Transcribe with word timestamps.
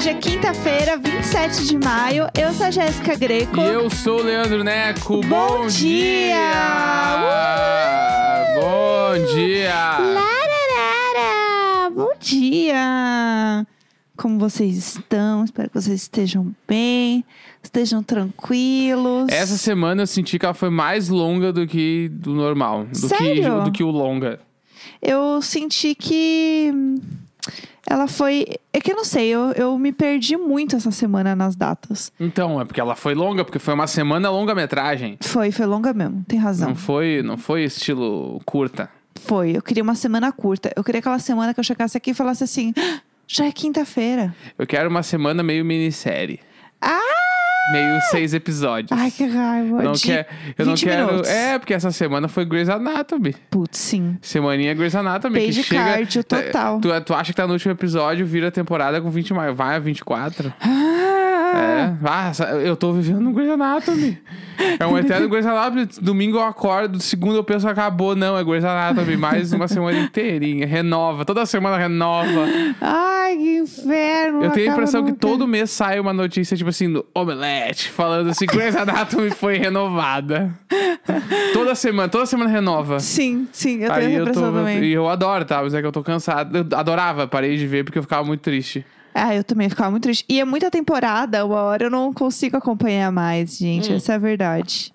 Hoje 0.00 0.08
é 0.08 0.14
quinta-feira, 0.14 0.96
27 0.96 1.66
de 1.66 1.76
maio. 1.76 2.26
Eu 2.34 2.54
sou 2.54 2.64
a 2.64 2.70
Jéssica 2.70 3.14
Greco. 3.16 3.60
E 3.60 3.66
eu 3.66 3.90
sou 3.90 4.20
o 4.20 4.22
Leandro 4.22 4.64
Neco. 4.64 5.20
Bom, 5.26 5.66
dia! 5.66 7.18
Bom 8.58 9.34
dia! 9.34 9.98
Lararara! 9.98 11.90
Bom 11.94 12.12
dia! 12.18 13.66
Como 14.16 14.38
vocês 14.38 14.74
estão? 14.78 15.44
Espero 15.44 15.68
que 15.68 15.78
vocês 15.78 16.00
estejam 16.00 16.50
bem, 16.66 17.22
estejam 17.62 18.02
tranquilos. 18.02 19.26
Essa 19.28 19.58
semana 19.58 20.04
eu 20.04 20.06
senti 20.06 20.38
que 20.38 20.46
ela 20.46 20.54
foi 20.54 20.70
mais 20.70 21.10
longa 21.10 21.52
do 21.52 21.66
que 21.66 22.08
do 22.08 22.32
normal. 22.32 22.84
Do 22.84 22.90
que, 22.90 23.18
Sério? 23.18 23.64
do 23.64 23.70
que 23.70 23.84
o 23.84 23.90
longa. 23.90 24.40
Eu 25.02 25.42
senti 25.42 25.94
que 25.94 26.72
ela 27.86 28.06
foi. 28.06 28.46
É 28.72 28.80
que 28.80 28.92
eu 28.92 28.96
não 28.96 29.04
sei, 29.04 29.28
eu, 29.28 29.52
eu 29.52 29.78
me 29.78 29.92
perdi 29.92 30.36
muito 30.36 30.76
essa 30.76 30.90
semana 30.90 31.34
nas 31.34 31.56
datas. 31.56 32.12
Então, 32.18 32.60
é 32.60 32.64
porque 32.64 32.80
ela 32.80 32.94
foi 32.94 33.14
longa, 33.14 33.44
porque 33.44 33.58
foi 33.58 33.74
uma 33.74 33.86
semana 33.86 34.30
longa-metragem. 34.30 35.18
Foi, 35.20 35.50
foi 35.50 35.66
longa 35.66 35.92
mesmo, 35.92 36.24
tem 36.26 36.38
razão. 36.38 36.68
Não 36.68 36.76
foi, 36.76 37.22
não 37.22 37.36
foi 37.36 37.64
estilo 37.64 38.40
curta. 38.44 38.90
Foi, 39.16 39.56
eu 39.56 39.62
queria 39.62 39.82
uma 39.82 39.94
semana 39.94 40.32
curta. 40.32 40.72
Eu 40.76 40.84
queria 40.84 41.00
aquela 41.00 41.18
semana 41.18 41.52
que 41.52 41.60
eu 41.60 41.64
chegasse 41.64 41.96
aqui 41.96 42.10
e 42.10 42.14
falasse 42.14 42.44
assim: 42.44 42.72
"Ah, 42.78 43.00
já 43.26 43.46
é 43.46 43.52
quinta-feira. 43.52 44.34
Eu 44.58 44.66
quero 44.66 44.88
uma 44.88 45.02
semana 45.02 45.42
meio 45.42 45.64
minissérie. 45.64 46.40
Ah! 46.80 47.19
Meio 47.72 48.00
seis 48.10 48.34
episódios. 48.34 48.98
Ai, 48.98 49.10
que 49.10 49.24
raiva. 49.26 49.82
Não, 49.82 49.92
De 49.92 50.02
quer, 50.02 50.26
eu 50.58 50.66
não 50.66 50.72
20 50.74 50.84
quero. 50.84 51.06
minutos. 51.06 51.30
É, 51.30 51.58
porque 51.58 51.72
essa 51.74 51.92
semana 51.92 52.26
foi 52.26 52.44
Grey's 52.44 52.68
Anatomy. 52.68 53.34
Putz, 53.50 53.78
sim. 53.78 54.16
Semaninha 54.22 54.74
Grey's 54.74 54.94
Anatomy. 54.94 55.38
Page 55.46 55.62
que 55.62 55.68
chega, 55.68 55.84
cardio 55.84 56.24
tá- 56.24 56.42
total. 56.42 56.80
Tu, 56.80 57.00
tu 57.02 57.14
acha 57.14 57.32
que 57.32 57.36
tá 57.36 57.46
no 57.46 57.52
último 57.52 57.72
episódio, 57.72 58.26
vira 58.26 58.48
a 58.48 58.50
temporada 58.50 59.00
com 59.00 59.08
20 59.10 59.32
mais. 59.34 59.56
Vai 59.56 59.76
a 59.76 59.78
24. 59.78 60.52
Ah! 60.60 61.06
É. 61.52 61.92
Ah, 62.04 62.28
essa- 62.30 62.44
eu 62.44 62.76
tô 62.76 62.92
vivendo 62.92 63.20
no 63.20 63.32
Grey's 63.32 63.50
Anatomy. 63.50 64.18
É 64.78 64.86
um 64.86 64.96
eterno 64.96 65.28
Grey's 65.28 65.44
Anatomy. 65.46 65.86
Domingo 66.00 66.38
eu 66.38 66.44
acordo, 66.44 67.00
segundo 67.00 67.34
eu 67.36 67.42
penso 67.44 67.68
acabou. 67.68 68.14
Não, 68.14 68.38
é 68.38 68.44
Grey's 68.44 68.64
Anatomy. 68.64 69.16
Mais 69.16 69.52
uma 69.52 69.66
semana 69.66 69.98
inteirinha. 69.98 70.64
Renova. 70.66 71.24
Toda 71.24 71.44
semana 71.46 71.76
renova. 71.76 72.46
Ai, 72.80 73.36
que 73.36 73.58
inferno. 73.58 74.44
Eu 74.44 74.50
tenho 74.50 74.68
a 74.68 74.70
acaba 74.70 74.82
impressão 74.82 75.02
que 75.04 75.10
nunca. 75.10 75.20
todo 75.20 75.46
mês 75.48 75.70
sai 75.70 75.98
uma 75.98 76.12
notícia, 76.12 76.56
tipo 76.56 76.70
assim, 76.70 76.92
do 76.92 77.04
Omelete, 77.12 77.59
falando 77.90 78.30
assim, 78.30 78.46
Grey's 78.46 78.76
Anatomy 78.76 79.30
foi 79.30 79.56
renovada. 79.58 80.52
toda 81.52 81.74
semana, 81.74 82.08
toda 82.08 82.26
semana 82.26 82.50
renova. 82.50 82.98
Sim, 83.00 83.48
sim, 83.52 83.82
eu 83.82 83.90
tenho 83.92 84.06
Aí 84.08 84.14
eu 84.14 84.32
tô. 84.32 84.40
também. 84.40 84.82
E 84.84 84.92
eu 84.92 85.08
adoro, 85.08 85.44
tá? 85.44 85.62
Mas 85.62 85.74
é 85.74 85.80
que 85.80 85.86
eu 85.86 85.92
tô 85.92 86.02
cansado. 86.02 86.56
Eu 86.58 86.78
adorava, 86.78 87.26
parei 87.26 87.56
de 87.56 87.66
ver 87.66 87.84
porque 87.84 87.98
eu 87.98 88.02
ficava 88.02 88.24
muito 88.24 88.40
triste. 88.40 88.84
Ah, 89.14 89.34
eu 89.34 89.42
também 89.42 89.68
ficava 89.68 89.90
muito 89.90 90.04
triste. 90.04 90.24
E 90.28 90.40
é 90.40 90.44
muita 90.44 90.70
temporada, 90.70 91.44
uma 91.44 91.62
hora 91.62 91.84
eu 91.84 91.90
não 91.90 92.12
consigo 92.12 92.56
acompanhar 92.56 93.10
mais, 93.10 93.54
Hum. 93.54 93.64
gente. 93.64 93.92
Essa 93.92 94.12
é 94.12 94.14
a 94.14 94.18
verdade. 94.18 94.92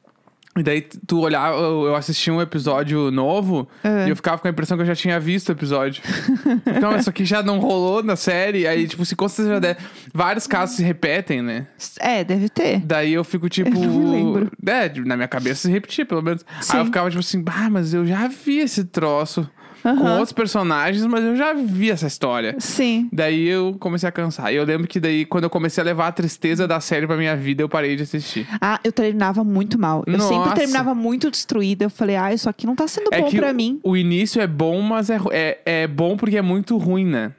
E 0.57 0.63
daí 0.63 0.81
tu 0.81 1.19
olhar, 1.19 1.51
eu 1.53 1.85
eu 1.87 1.95
assisti 1.95 2.31
um 2.31 2.41
episódio 2.41 3.11
novo 3.11 3.67
É. 3.83 4.07
e 4.07 4.09
eu 4.09 4.15
ficava 4.15 4.37
com 4.41 4.47
a 4.47 4.51
impressão 4.51 4.77
que 4.77 4.83
eu 4.83 4.87
já 4.87 4.95
tinha 4.95 5.19
visto 5.19 5.49
o 5.49 5.51
episódio. 5.51 6.01
então, 6.65 6.95
isso 6.95 7.09
aqui 7.09 7.25
já 7.25 7.43
não 7.43 7.59
rolou 7.59 8.01
na 8.01 8.15
série. 8.15 8.65
Aí, 8.65 8.87
tipo, 8.87 9.03
se 9.03 9.15
com 9.17 9.27
certeza 9.27 9.55
já 9.55 9.59
der. 9.59 9.77
Vários 10.13 10.47
casos 10.47 10.77
se 10.77 10.83
repetem, 10.83 11.41
né? 11.41 11.67
É, 11.99 12.23
deve 12.23 12.47
ter. 12.47 12.79
Daí 12.79 13.13
eu 13.13 13.23
fico 13.25 13.47
tipo. 13.49 13.69
Eu 13.69 13.81
não 13.81 13.99
me 13.99 14.05
lembro. 14.11 14.51
É, 14.65 14.89
na 15.01 15.17
minha 15.17 15.27
cabeça 15.27 15.63
se 15.63 15.71
repetia, 15.71 16.05
pelo 16.05 16.21
menos. 16.21 16.45
Sim. 16.61 16.73
Aí 16.73 16.79
eu 16.79 16.85
ficava 16.85 17.09
tipo 17.09 17.19
assim, 17.19 17.43
ah, 17.47 17.69
mas 17.69 17.93
eu 17.93 18.05
já 18.05 18.27
vi 18.29 18.59
esse 18.59 18.85
troço 18.85 19.49
com 19.85 19.89
Aham. 20.03 20.13
outros 20.13 20.31
personagens, 20.33 21.05
mas 21.05 21.23
eu 21.23 21.35
já 21.35 21.53
vi 21.53 21.91
essa 21.91 22.07
história. 22.07 22.55
Sim. 22.57 23.07
Daí 23.13 23.47
eu 23.47 23.75
comecei 23.79 24.09
a 24.09 24.11
cansar. 24.11 24.51
E 24.51 24.55
eu 24.55 24.63
lembro 24.63 24.87
que 24.87 24.99
daí, 24.99 25.25
quando 25.25 25.43
eu 25.43 25.49
comecei 25.49 25.79
a 25.81 25.85
levar 25.85 26.07
a 26.07 26.11
tristeza 26.11 26.67
da 26.67 26.79
série 26.79 27.05
pra 27.05 27.15
minha 27.15 27.35
vida, 27.37 27.61
eu 27.61 27.69
parei 27.69 27.95
de 27.95 28.01
assistir. 28.01 28.47
Ah, 28.59 28.79
eu 28.83 28.91
terminava 28.91 29.43
muito 29.43 29.77
mal. 29.79 30.03
Eu 30.07 30.19
sempre 30.19 30.37
Nossa. 30.37 30.55
terminava 30.55 30.95
muito 30.95 31.29
destruída. 31.29 31.85
Eu 31.85 31.89
falei, 31.91 32.15
ah, 32.15 32.33
isso 32.33 32.49
aqui 32.49 32.65
não 32.65 32.75
tá 32.75 32.87
sendo 32.87 33.09
É 33.13 33.21
bom 33.21 33.29
pra 33.29 33.53
mim. 33.53 33.79
o 33.83 33.95
início 33.95 34.41
é 34.41 34.47
bom, 34.47 34.81
mas 34.81 35.09
é, 35.11 35.19
é, 35.31 35.59
é 35.65 35.87
bom 35.87 36.17
porque 36.17 36.37
é 36.37 36.41
muito 36.41 36.77
ruim, 36.77 37.05
né? 37.05 37.31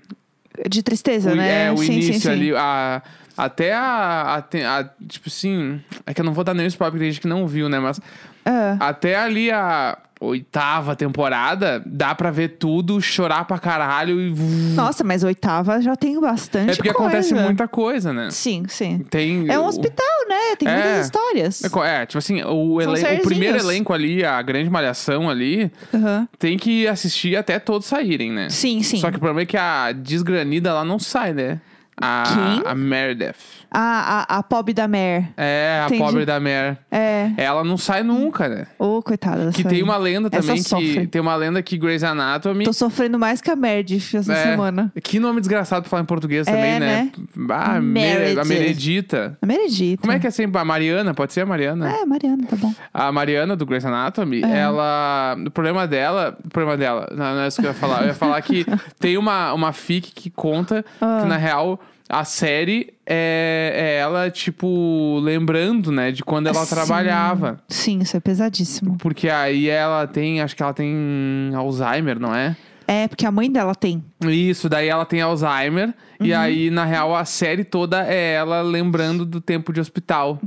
De 0.70 0.82
tristeza, 0.82 1.32
o, 1.32 1.34
né? 1.34 1.64
É, 1.66 1.72
o 1.72 1.76
sim, 1.78 1.92
início 1.92 2.14
sim, 2.14 2.20
sim. 2.20 2.28
ali, 2.30 2.54
a, 2.54 3.02
até 3.36 3.74
a, 3.74 3.82
a, 3.82 4.38
a- 4.78 4.84
Tipo 5.08 5.28
assim. 5.28 5.80
É 6.06 6.14
que 6.14 6.20
eu 6.20 6.24
não 6.24 6.32
vou 6.32 6.44
dar 6.44 6.54
nenhum 6.54 6.68
spoiler 6.68 6.92
porque 6.92 7.04
tem 7.04 7.12
gente 7.12 7.20
que 7.20 7.28
não 7.28 7.46
viu, 7.46 7.68
né? 7.68 7.78
Mas 7.78 8.00
Ah, 8.44 8.76
até 8.80 9.16
ali 9.16 9.50
a 9.50 9.98
oitava 10.20 10.96
temporada, 10.96 11.82
dá 11.84 12.14
pra 12.14 12.30
ver 12.30 12.56
tudo, 12.58 13.00
chorar 13.00 13.44
pra 13.44 13.58
caralho 13.58 14.20
e. 14.20 14.30
Nossa, 14.74 15.04
mas 15.04 15.22
oitava 15.22 15.80
já 15.80 15.94
tem 15.96 16.18
bastante 16.20 16.70
é 16.72 16.74
porque 16.76 16.92
coisa. 16.92 17.08
acontece 17.10 17.34
muita 17.34 17.68
coisa, 17.68 18.12
né? 18.12 18.30
Sim, 18.30 18.64
sim. 18.68 18.98
Tem. 19.10 19.46
É 19.48 19.58
um 19.58 19.64
o- 19.64 19.66
hospital, 19.68 20.06
né? 20.28 20.56
Tem 20.58 20.68
É. 20.68 20.72
muitas 20.72 21.06
histórias. 21.06 21.62
É, 21.64 22.02
é, 22.02 22.06
tipo 22.06 22.18
assim, 22.18 22.42
o, 22.42 22.80
elen- 22.80 23.18
o 23.18 23.22
primeiro 23.22 23.58
elenco 23.58 23.92
ali, 23.92 24.24
a 24.24 24.40
grande 24.42 24.70
malhação 24.70 25.28
ali, 25.28 25.70
Aham. 25.94 26.26
tem 26.38 26.56
que 26.56 26.86
assistir 26.88 27.36
até 27.36 27.58
todos 27.58 27.86
saírem, 27.86 28.32
né? 28.32 28.48
Sim, 28.50 28.82
sim. 28.82 28.96
Só 28.98 29.10
que 29.10 29.16
o 29.16 29.20
problema 29.20 29.42
é 29.42 29.46
que 29.46 29.56
a 29.56 29.92
desgranida 29.92 30.70
ela 30.70 30.84
não 30.84 30.98
sai, 30.98 31.32
né? 31.32 31.60
A, 32.00 32.24
Quem? 32.26 32.70
a 32.70 32.74
Meredith. 32.74 33.34
Ah, 33.70 34.26
a, 34.28 34.36
a 34.38 34.42
pobre 34.42 34.74
da 34.74 34.86
Mer. 34.86 35.30
É, 35.36 35.80
a 35.82 35.86
Entendi. 35.86 36.02
pobre 36.02 36.26
da 36.26 36.38
Mer. 36.38 36.78
É. 36.90 37.30
Ela 37.38 37.64
não 37.64 37.76
sai 37.78 38.02
nunca, 38.02 38.48
né? 38.48 38.66
Ô, 38.78 39.02
coitada 39.02 39.50
Que 39.50 39.64
tem 39.64 39.82
uma 39.82 39.96
lenda 39.96 40.28
Essa 40.30 40.46
também 40.46 40.62
sofre. 40.62 40.92
que. 41.00 41.06
Tem 41.06 41.20
uma 41.20 41.34
lenda 41.34 41.62
que 41.62 41.76
Grey's 41.78 42.04
Anatomy. 42.04 42.64
Tô 42.64 42.72
sofrendo 42.72 43.18
mais 43.18 43.40
que 43.40 43.50
a 43.50 43.56
Meredith 43.56 44.14
essa 44.16 44.32
é, 44.32 44.50
semana. 44.50 44.92
Que 45.02 45.18
nome 45.18 45.40
desgraçado 45.40 45.82
pra 45.82 45.90
falar 45.90 46.02
em 46.02 46.06
português 46.06 46.46
É, 46.46 46.50
também, 46.50 46.80
né? 46.80 47.10
Ah, 47.50 47.80
Mere- 47.80 48.18
Meredith. 48.18 48.38
a 48.40 48.44
Meredita. 48.44 49.38
A 49.40 49.46
Meredith. 49.46 49.96
Como 49.98 50.12
é 50.12 50.18
que 50.18 50.26
é 50.26 50.30
sempre? 50.30 50.60
A 50.60 50.64
Mariana, 50.64 51.14
pode 51.14 51.32
ser 51.32 51.40
a 51.40 51.46
Mariana? 51.46 51.90
É, 51.90 52.04
Mariana, 52.04 52.44
tá 52.48 52.56
bom. 52.56 52.72
A 52.92 53.10
Mariana 53.10 53.56
do 53.56 53.64
Grey's 53.66 53.84
Anatomy, 53.84 54.42
É. 54.44 54.58
ela. 54.58 55.36
O 55.46 55.50
problema 55.50 55.86
dela. 55.86 56.36
O 56.44 56.48
problema 56.50 56.76
dela. 56.76 57.08
Não, 57.10 57.34
não 57.34 57.40
é 57.40 57.48
isso 57.48 57.60
que 57.60 57.66
eu 57.66 57.70
ia 57.70 57.74
falar. 57.76 58.02
Eu 58.02 58.08
ia 58.08 58.14
falar 58.14 58.40
que 58.42 58.64
tem 59.00 59.16
uma, 59.16 59.52
uma 59.54 59.72
fic 59.72 60.12
que 60.14 60.28
conta 60.30 60.84
Ah. 61.00 61.20
que, 61.22 61.26
na 61.28 61.36
real, 61.36 61.80
a 62.08 62.24
série 62.24 62.94
é, 63.06 63.72
é 63.74 63.96
ela, 64.00 64.30
tipo, 64.30 65.18
lembrando, 65.22 65.90
né, 65.90 66.10
de 66.12 66.22
quando 66.22 66.46
ela 66.46 66.64
Sim. 66.64 66.74
trabalhava. 66.74 67.60
Sim, 67.68 67.98
isso 68.00 68.16
é 68.16 68.20
pesadíssimo. 68.20 68.96
Porque 68.98 69.28
aí 69.28 69.68
ela 69.68 70.06
tem. 70.06 70.40
Acho 70.40 70.54
que 70.56 70.62
ela 70.62 70.72
tem 70.74 71.50
Alzheimer, 71.54 72.18
não 72.18 72.34
é? 72.34 72.56
É, 72.88 73.08
porque 73.08 73.26
a 73.26 73.32
mãe 73.32 73.50
dela 73.50 73.74
tem. 73.74 74.04
Isso, 74.24 74.68
daí 74.68 74.88
ela 74.88 75.04
tem 75.04 75.20
Alzheimer. 75.20 75.92
E 76.20 76.32
Uhum. 76.32 76.38
aí, 76.38 76.70
na 76.70 76.84
real, 76.84 77.14
a 77.16 77.24
série 77.24 77.64
toda 77.64 78.06
é 78.06 78.34
ela 78.34 78.62
lembrando 78.62 79.26
do 79.26 79.40
tempo 79.40 79.72
de 79.72 79.80
hospital. 79.80 80.40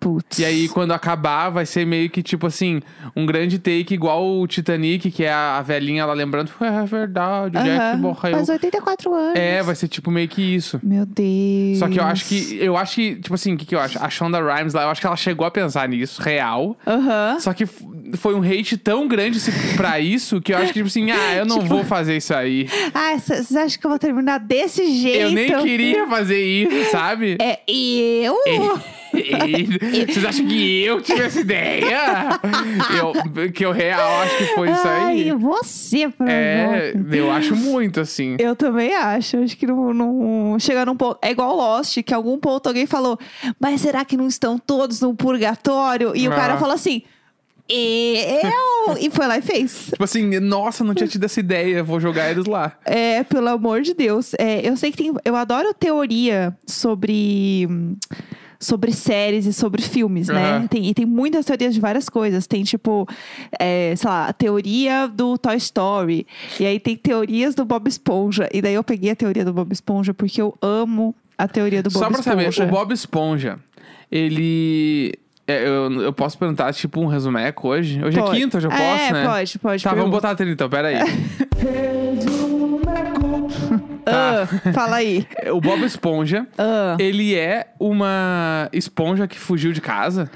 Putz. 0.00 0.38
E 0.38 0.44
aí, 0.46 0.66
quando 0.68 0.92
acabar, 0.92 1.50
vai 1.50 1.66
ser 1.66 1.84
meio 1.86 2.08
que 2.08 2.22
tipo 2.22 2.46
assim, 2.46 2.80
um 3.14 3.26
grande 3.26 3.58
take 3.58 3.92
igual 3.92 4.26
o 4.40 4.46
Titanic, 4.46 5.10
que 5.10 5.24
é 5.24 5.30
a, 5.32 5.58
a 5.58 5.62
velhinha 5.62 6.02
ela 6.02 6.14
lembrando, 6.14 6.50
é 6.58 6.84
verdade, 6.86 7.58
o 7.58 7.62
Jack 7.62 7.68
Aham, 7.78 7.96
morreu. 7.98 8.32
Faz 8.32 8.48
84 8.48 9.14
anos. 9.14 9.38
É, 9.38 9.62
vai 9.62 9.74
ser 9.74 9.88
tipo 9.88 10.10
meio 10.10 10.26
que 10.26 10.40
isso. 10.42 10.80
Meu 10.82 11.04
Deus. 11.04 11.78
Só 11.78 11.86
que 11.88 12.00
eu 12.00 12.04
acho 12.04 12.24
que. 12.24 12.58
Eu 12.60 12.76
acho 12.78 12.94
que, 12.94 13.16
tipo 13.16 13.34
assim, 13.34 13.52
o 13.52 13.56
que, 13.58 13.66
que 13.66 13.74
eu 13.74 13.80
acho? 13.80 14.02
A 14.02 14.08
Shonda 14.08 14.40
Rhimes 14.40 14.72
lá, 14.72 14.84
eu 14.84 14.88
acho 14.88 15.00
que 15.02 15.06
ela 15.06 15.16
chegou 15.16 15.46
a 15.46 15.50
pensar 15.50 15.86
nisso, 15.88 16.22
real. 16.22 16.76
Aham. 16.86 17.36
Só 17.38 17.52
que 17.52 17.66
foi 17.66 18.34
um 18.34 18.42
hate 18.42 18.78
tão 18.78 19.06
grande 19.06 19.38
pra 19.76 20.00
isso 20.00 20.40
que 20.40 20.52
eu 20.52 20.56
acho 20.56 20.68
que, 20.68 20.78
tipo 20.78 20.86
assim, 20.88 21.10
ah, 21.10 21.34
eu 21.34 21.44
não 21.44 21.58
Tipo- 21.58 21.68
vou 21.68 21.84
fazer 21.84 22.16
isso 22.16 22.32
aí. 22.34 22.68
Ah, 22.94 23.18
vocês 23.18 23.54
acham 23.54 23.78
que 23.78 23.86
eu 23.86 23.90
vou 23.90 23.98
terminar 23.98 24.38
desse 24.38 24.90
jeito? 24.98 25.18
Eu 25.24 25.30
nem 25.32 25.62
queria 25.62 26.06
fazer 26.06 26.42
isso, 26.42 26.90
sabe? 26.90 27.36
É 27.40 27.60
eu? 27.68 28.34
E- 28.46 28.99
Vocês 29.12 30.24
acham 30.24 30.46
que 30.46 30.84
eu 30.84 31.00
tive 31.00 31.22
essa 31.22 31.40
ideia? 31.40 32.38
Eu, 32.98 33.50
que 33.52 33.64
eu 33.64 33.72
real 33.72 34.20
acho 34.22 34.36
que 34.38 34.44
foi 34.54 34.70
isso 34.70 34.86
aí. 34.88 35.30
Ai, 35.30 35.36
você, 35.36 36.04
É, 36.26 36.92
pronto. 36.92 37.14
eu 37.14 37.30
acho 37.30 37.56
muito 37.56 38.00
assim. 38.00 38.36
Eu 38.38 38.54
também 38.56 38.94
acho. 38.94 39.36
Acho 39.38 39.56
que 39.56 39.66
não, 39.66 39.92
não 39.92 40.56
num 40.86 40.96
ponto. 40.96 41.18
É 41.22 41.30
igual 41.30 41.56
Lost, 41.56 42.02
que 42.02 42.14
algum 42.14 42.38
ponto 42.38 42.66
alguém 42.68 42.86
falou, 42.86 43.18
mas 43.58 43.80
será 43.80 44.04
que 44.04 44.16
não 44.16 44.26
estão 44.28 44.58
todos 44.58 45.00
no 45.00 45.14
purgatório? 45.14 46.12
E 46.14 46.28
o 46.28 46.32
Ah. 46.32 46.36
cara 46.36 46.56
falou 46.58 46.74
assim. 46.74 47.02
Eu! 47.72 48.96
e 49.00 49.08
foi 49.10 49.26
lá 49.28 49.38
e 49.38 49.42
fez. 49.42 49.86
Tipo 49.90 50.02
assim, 50.02 50.40
nossa, 50.40 50.82
não 50.82 50.92
tinha 50.92 51.06
tido 51.06 51.22
essa 51.24 51.38
ideia, 51.38 51.84
vou 51.84 52.00
jogar 52.00 52.28
eles 52.30 52.44
lá. 52.46 52.72
É, 52.84 53.22
pelo 53.22 53.48
amor 53.48 53.82
de 53.82 53.94
Deus. 53.94 54.32
É, 54.38 54.68
eu 54.68 54.76
sei 54.76 54.90
que 54.90 54.96
tem. 54.96 55.12
Eu 55.24 55.36
adoro 55.36 55.72
teoria 55.72 56.52
sobre. 56.66 57.68
Sobre 58.62 58.92
séries 58.92 59.46
e 59.46 59.54
sobre 59.54 59.80
filmes, 59.80 60.28
né? 60.28 60.56
Aham. 60.56 60.66
Tem, 60.66 60.86
e 60.86 60.92
tem 60.92 61.06
muitas 61.06 61.46
teorias 61.46 61.72
de 61.72 61.80
várias 61.80 62.10
coisas. 62.10 62.46
Tem, 62.46 62.62
tipo, 62.62 63.08
é, 63.58 63.94
sei 63.96 64.10
lá, 64.10 64.26
a 64.26 64.32
teoria 64.34 65.06
do 65.08 65.38
Toy 65.38 65.56
Story. 65.56 66.26
E 66.58 66.66
aí 66.66 66.78
tem 66.78 66.94
teorias 66.94 67.54
do 67.54 67.64
Bob 67.64 67.88
Esponja. 67.88 68.48
E 68.52 68.60
daí 68.60 68.74
eu 68.74 68.84
peguei 68.84 69.12
a 69.12 69.16
teoria 69.16 69.46
do 69.46 69.52
Bob 69.54 69.72
Esponja 69.72 70.12
porque 70.12 70.42
eu 70.42 70.54
amo 70.60 71.14
a 71.38 71.48
teoria 71.48 71.82
do 71.82 71.88
Bob 71.88 72.02
Só 72.02 72.08
pra 72.10 72.20
Esponja. 72.20 72.52
saber, 72.52 72.68
o 72.68 72.70
Bob 72.70 72.92
Esponja, 72.92 73.58
ele. 74.12 75.14
é, 75.46 75.66
eu, 75.66 75.90
eu 76.02 76.12
posso 76.12 76.36
perguntar, 76.36 76.70
tipo, 76.74 77.00
um 77.00 77.06
resumeco 77.06 77.66
hoje? 77.68 78.04
Hoje 78.04 78.18
Pode. 78.18 78.36
é 78.36 78.40
quinta, 78.40 78.58
hoje 78.58 78.66
eu 78.66 78.70
posso, 78.70 78.82
é, 78.82 79.12
né? 79.12 79.24
pode, 79.26 79.58
pode. 79.58 79.82
Tá, 79.82 79.90
vamos 79.90 80.02
pergunta. 80.04 80.16
botar 80.16 80.30
a 80.32 80.34
trilha 80.34 80.52
então, 80.52 80.68
pera 80.68 80.88
aí. 80.88 80.96
Tá. 84.04 84.42
Ah, 84.42 84.72
fala 84.72 84.96
aí. 84.96 85.26
O 85.52 85.60
Bob 85.60 85.82
Esponja, 85.84 86.46
Ah. 86.58 86.96
ele 86.98 87.34
é 87.34 87.68
uma 87.78 88.68
esponja 88.72 89.26
que 89.28 89.38
fugiu 89.38 89.72
de 89.72 89.80
casa. 89.80 90.30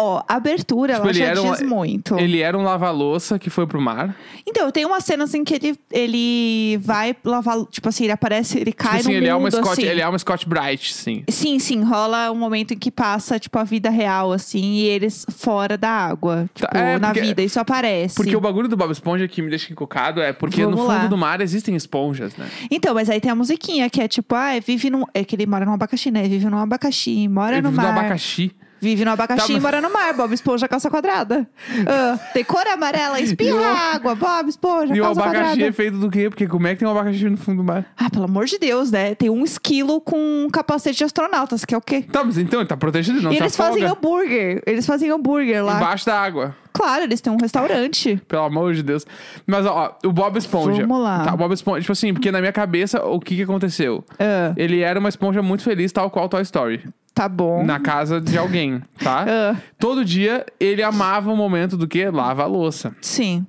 Ó, 0.00 0.22
a 0.28 0.36
abertura, 0.36 0.94
Tipo, 0.94 1.06
ela 1.06 1.12
já 1.12 1.24
era 1.24 1.42
um- 1.42 1.50
diz 1.50 1.62
muito. 1.62 2.16
Ele 2.18 2.40
era 2.40 2.56
um 2.56 2.62
lava-louça 2.62 3.36
que 3.38 3.50
foi 3.50 3.66
pro 3.66 3.80
mar. 3.80 4.14
Então, 4.46 4.70
tem 4.70 4.84
uma 4.84 5.00
cena 5.00 5.24
assim 5.24 5.42
que 5.42 5.52
ele, 5.54 5.76
ele 5.90 6.78
vai 6.80 7.16
lavar, 7.24 7.64
tipo 7.66 7.88
assim, 7.88 8.04
ele 8.04 8.12
aparece, 8.12 8.58
ele 8.60 8.72
cai 8.72 8.98
tipo 8.98 9.00
assim, 9.00 9.08
no 9.10 9.16
ele 9.16 9.26
é 9.26 9.34
uma 9.34 9.40
mundo, 9.50 9.56
Scott, 9.56 9.72
assim. 9.72 9.82
ele 9.82 10.00
é 10.00 10.08
uma 10.08 10.18
Scott 10.18 10.48
Bright, 10.48 10.94
sim. 10.94 11.24
Sim, 11.28 11.58
sim, 11.58 11.82
rola 11.82 12.30
um 12.30 12.36
momento 12.36 12.74
em 12.74 12.78
que 12.78 12.92
passa, 12.92 13.40
tipo, 13.40 13.58
a 13.58 13.64
vida 13.64 13.90
real, 13.90 14.30
assim, 14.32 14.74
e 14.74 14.84
eles 14.84 15.26
fora 15.36 15.76
da 15.76 15.90
água. 15.90 16.48
Tipo, 16.54 16.76
é, 16.76 16.96
na 16.98 17.08
porque- 17.08 17.20
vida, 17.22 17.42
isso 17.42 17.58
aparece. 17.58 18.14
Porque 18.14 18.36
o 18.36 18.40
bagulho 18.40 18.68
do 18.68 18.76
Bob 18.76 18.92
Esponja 18.92 19.26
que 19.26 19.42
me 19.42 19.50
deixa 19.50 19.72
encucado 19.72 20.20
é 20.22 20.32
porque 20.32 20.62
Vamos 20.62 20.78
no 20.78 20.86
fundo 20.86 20.96
lá. 21.02 21.06
do 21.08 21.16
mar 21.16 21.40
existem 21.40 21.74
esponjas, 21.74 22.36
né? 22.36 22.46
Então, 22.70 22.94
mas 22.94 23.10
aí 23.10 23.20
tem 23.20 23.32
a 23.32 23.34
musiquinha 23.34 23.90
que 23.90 24.00
é 24.00 24.06
tipo, 24.06 24.32
ah, 24.36 24.50
vive 24.64 24.90
num. 24.90 25.02
É 25.12 25.24
que 25.24 25.34
ele 25.34 25.44
mora 25.46 25.64
num 25.66 25.72
abacaxi, 25.72 26.10
né? 26.12 26.22
Vive 26.28 26.48
num 26.48 26.58
abacaxi, 26.58 27.26
mora 27.26 27.54
Ele 27.56 27.62
no 27.62 27.70
vive 27.70 27.82
no 27.82 27.88
mar. 27.92 27.98
abacaxi. 27.98 28.52
Vive 28.80 29.04
no 29.04 29.10
abacaxi 29.12 29.52
Tá, 29.52 29.58
e 29.58 29.60
mora 29.60 29.80
no 29.80 29.92
mar. 29.92 30.12
Bob 30.14 30.32
Esponja, 30.32 30.68
calça 30.68 30.88
quadrada. 30.90 31.46
Ah, 31.86 32.18
tem 32.32 32.44
cor 32.44 32.66
amarela, 32.66 33.20
espirra 33.20 33.56
E 33.58 33.60
o- 33.60 33.64
água. 33.64 34.14
Bob 34.14 34.48
Esponja, 34.48 34.94
E 34.94 35.00
o 35.00 35.04
calça 35.04 35.20
abacaxi 35.20 35.44
quadrada. 35.44 35.68
é 35.68 35.72
feito 35.72 35.98
do 35.98 36.10
quê? 36.10 36.28
Porque 36.30 36.46
como 36.46 36.66
é 36.66 36.74
que 36.74 36.80
tem 36.80 36.88
um 36.88 36.90
abacaxi 36.90 37.24
no 37.28 37.36
fundo 37.36 37.58
do 37.58 37.64
mar? 37.64 37.84
Ah, 37.96 38.08
pelo 38.10 38.24
amor 38.24 38.44
de 38.46 38.58
Deus, 38.58 38.90
né? 38.90 39.14
Tem 39.14 39.28
um 39.30 39.44
esquilo 39.44 40.00
com 40.00 40.16
um 40.44 40.48
capacete 40.50 40.98
de 40.98 41.04
astronautas, 41.04 41.64
que 41.64 41.74
é 41.74 41.78
o 41.78 41.80
quê? 41.80 42.02
Tá, 42.02 42.22
mas 42.24 42.38
então 42.38 42.60
ele 42.60 42.68
tá 42.68 42.76
protegido, 42.76 43.20
não 43.20 43.30
e 43.32 43.34
se 43.36 43.40
eles 43.42 43.56
fazem 43.56 43.84
hambúrguer. 43.84 44.62
Eles 44.66 44.86
fazem 44.86 45.10
hambúrguer 45.10 45.64
lá. 45.64 45.76
Embaixo 45.76 46.06
da 46.06 46.20
água. 46.20 46.54
Claro, 46.72 47.02
eles 47.02 47.20
têm 47.20 47.32
um 47.32 47.38
restaurante. 47.40 48.20
Pelo 48.28 48.44
amor 48.44 48.72
de 48.72 48.84
Deus. 48.84 49.04
Mas, 49.44 49.66
ó, 49.66 49.96
o 50.04 50.12
Bob 50.12 50.36
Esponja. 50.38 50.82
Vamos 50.82 51.02
lá. 51.02 51.24
Tá, 51.24 51.34
o 51.34 51.36
Bob 51.36 51.52
Esponja, 51.52 51.80
tipo 51.80 51.90
assim, 51.92 52.12
porque 52.14 52.30
na 52.30 52.38
minha 52.40 52.52
cabeça, 52.52 53.04
o 53.04 53.18
que 53.18 53.34
que 53.34 53.42
aconteceu? 53.42 54.04
Ah, 54.18 54.52
Ele 54.56 54.80
era 54.80 55.00
uma 55.00 55.08
esponja 55.08 55.42
muito 55.42 55.64
feliz, 55.64 55.90
tal 55.90 56.08
qual 56.08 56.28
Toy 56.28 56.42
Story. 56.42 56.84
Tá 57.18 57.28
bom. 57.28 57.64
Na 57.64 57.80
casa 57.80 58.20
de 58.20 58.38
alguém, 58.38 58.80
tá? 59.02 59.24
Ah, 59.28 59.56
Todo 59.78 60.04
dia 60.04 60.46
ele 60.60 60.82
amava 60.82 61.32
o 61.32 61.36
momento 61.36 61.76
do 61.76 61.88
que? 61.88 62.08
Lava 62.08 62.44
a 62.44 62.46
louça. 62.46 62.94
sim. 63.00 63.44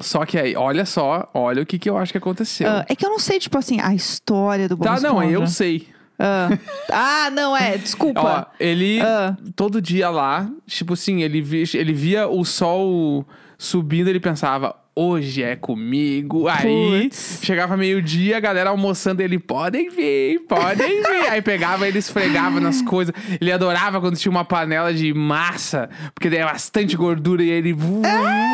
Só 0.00 0.24
que 0.24 0.38
aí, 0.38 0.56
olha 0.56 0.86
só, 0.86 1.28
olha 1.34 1.62
o 1.62 1.66
que, 1.66 1.78
que 1.78 1.90
eu 1.90 1.98
acho 1.98 2.10
que 2.10 2.16
aconteceu. 2.16 2.66
Ah, 2.70 2.86
é 2.88 2.96
que 2.96 3.04
eu 3.04 3.10
não 3.10 3.18
sei, 3.18 3.38
tipo 3.38 3.58
assim, 3.58 3.78
a 3.82 3.92
história 3.94 4.66
do 4.66 4.74
Bob 4.74 4.86
tá, 4.86 4.94
não, 4.98 5.18
Esponja. 5.22 5.30
eu 5.34 5.46
sei. 5.46 5.88
Ah, 6.18 6.48
Ah, 6.90 7.30
não, 7.30 7.54
é, 7.54 7.74
Ó, 7.74 7.76
desculpa. 7.76 8.46
ele 8.58 8.98
Ah. 9.02 9.36
todo 9.54 9.80
dia 9.82 10.08
lá, 10.08 10.48
tipo 10.66 10.94
assim, 10.94 11.20
ele 11.22 11.42
via, 11.42 11.64
ele 11.74 11.92
via 11.92 12.26
o 12.26 12.42
sol 12.46 13.26
subindo, 13.58 14.08
ele 14.08 14.20
pensava, 14.20 14.74
hoje 14.94 15.42
é 15.42 15.56
comigo. 15.56 16.48
Aí 16.48 17.02
Puts. 17.04 17.40
chegava 17.42 17.76
meio-dia, 17.76 18.36
a 18.36 18.40
galera 18.40 18.70
almoçando, 18.70 19.22
ele, 19.22 19.38
podem 19.38 19.88
vir, 19.90 20.40
podem 20.48 21.02
vir. 21.02 21.28
Aí 21.30 21.40
pegava 21.42 21.86
ele 21.88 21.98
esfregava 21.98 22.60
nas 22.60 22.82
coisas. 22.82 23.14
Ele 23.40 23.50
adorava 23.52 24.00
quando 24.00 24.16
tinha 24.16 24.30
uma 24.30 24.44
panela 24.44 24.92
de 24.92 25.12
massa, 25.14 25.88
porque 26.14 26.28
daí 26.28 26.40
é 26.40 26.44
bastante 26.44 26.96
gordura 26.96 27.42
e 27.42 27.50
ele 27.50 27.72
uh, 27.72 28.02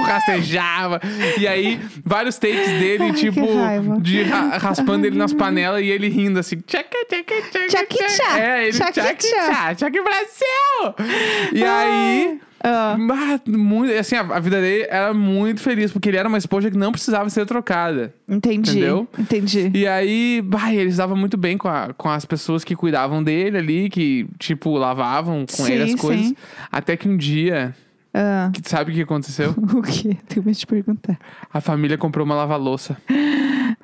rastejava. 0.05 1.01
E 1.39 1.47
aí, 1.49 1.81
vários 2.05 2.37
takes 2.39 2.69
dele, 2.79 3.05
Ai, 3.05 3.13
tipo, 3.13 3.41
de 4.01 4.23
ra- 4.23 4.59
raspando 4.59 5.07
ele 5.07 5.17
nas 5.17 5.33
panelas 5.33 5.83
e 5.83 5.87
ele 5.89 6.09
rindo 6.09 6.39
assim, 6.39 6.57
tchac, 6.67 6.89
tchac, 7.09 7.25
tchac, 7.25 7.67
Tchac, 7.69 7.97
tchac. 7.97 8.41
É, 8.41 8.63
ele 8.69 8.73
tchac. 8.73 8.93
tchac, 8.93 9.77
tchac 9.77 9.97
Brasil! 10.03 10.95
E 11.53 11.65
aí... 11.65 12.41
Ah, 12.69 12.97
muito, 13.47 13.93
assim, 13.93 14.17
a, 14.17 14.21
a 14.23 14.41
vida 14.41 14.61
dele 14.61 14.87
era 14.91 15.15
muito 15.15 15.61
feliz, 15.61 15.93
porque 15.93 16.09
ele 16.09 16.17
era 16.17 16.29
uma 16.29 16.39
esponja 16.39 16.71
que 16.71 16.77
não 16.77 16.91
precisava 16.91 17.31
ser 17.31 17.47
trocada. 17.47 18.13
entendi. 18.29 18.71
Entendeu? 18.71 19.09
Entendi. 19.19 19.71
E 19.75 19.87
aí, 19.87 20.43
bah, 20.45 20.75
ele 20.75 20.91
se 20.91 20.97
dava 20.99 21.15
muito 21.15 21.37
bem 21.37 21.57
com, 21.57 21.69
a- 21.69 21.93
com 21.97 22.09
as 22.09 22.25
pessoas 22.25 22.65
que 22.65 22.75
cuidavam 22.75 23.23
dele 23.23 23.59
ali, 23.59 23.89
que, 23.89 24.27
tipo, 24.39 24.77
lavavam 24.77 25.47
com 25.47 25.63
Sim, 25.65 25.73
ele 25.73 25.83
as 25.85 25.95
coisas. 25.95 26.27
sim. 26.27 26.37
Até 26.73 26.97
que 26.97 27.09
um 27.09 27.17
dia, 27.17 27.75
Ah, 28.13 28.51
que, 28.53 28.61
sabe 28.69 28.91
o 28.91 28.95
que 28.95 29.03
aconteceu? 29.03 29.55
o 29.57 29.83
quê? 29.83 30.17
Tenho 30.29 30.45
medo 30.45 30.57
de 30.59 30.67
perguntar. 30.67 31.19
A 31.53 31.61
família 31.61 31.97
comprou 31.97 32.25
uma 32.27 32.35
lava-louça. 32.35 32.97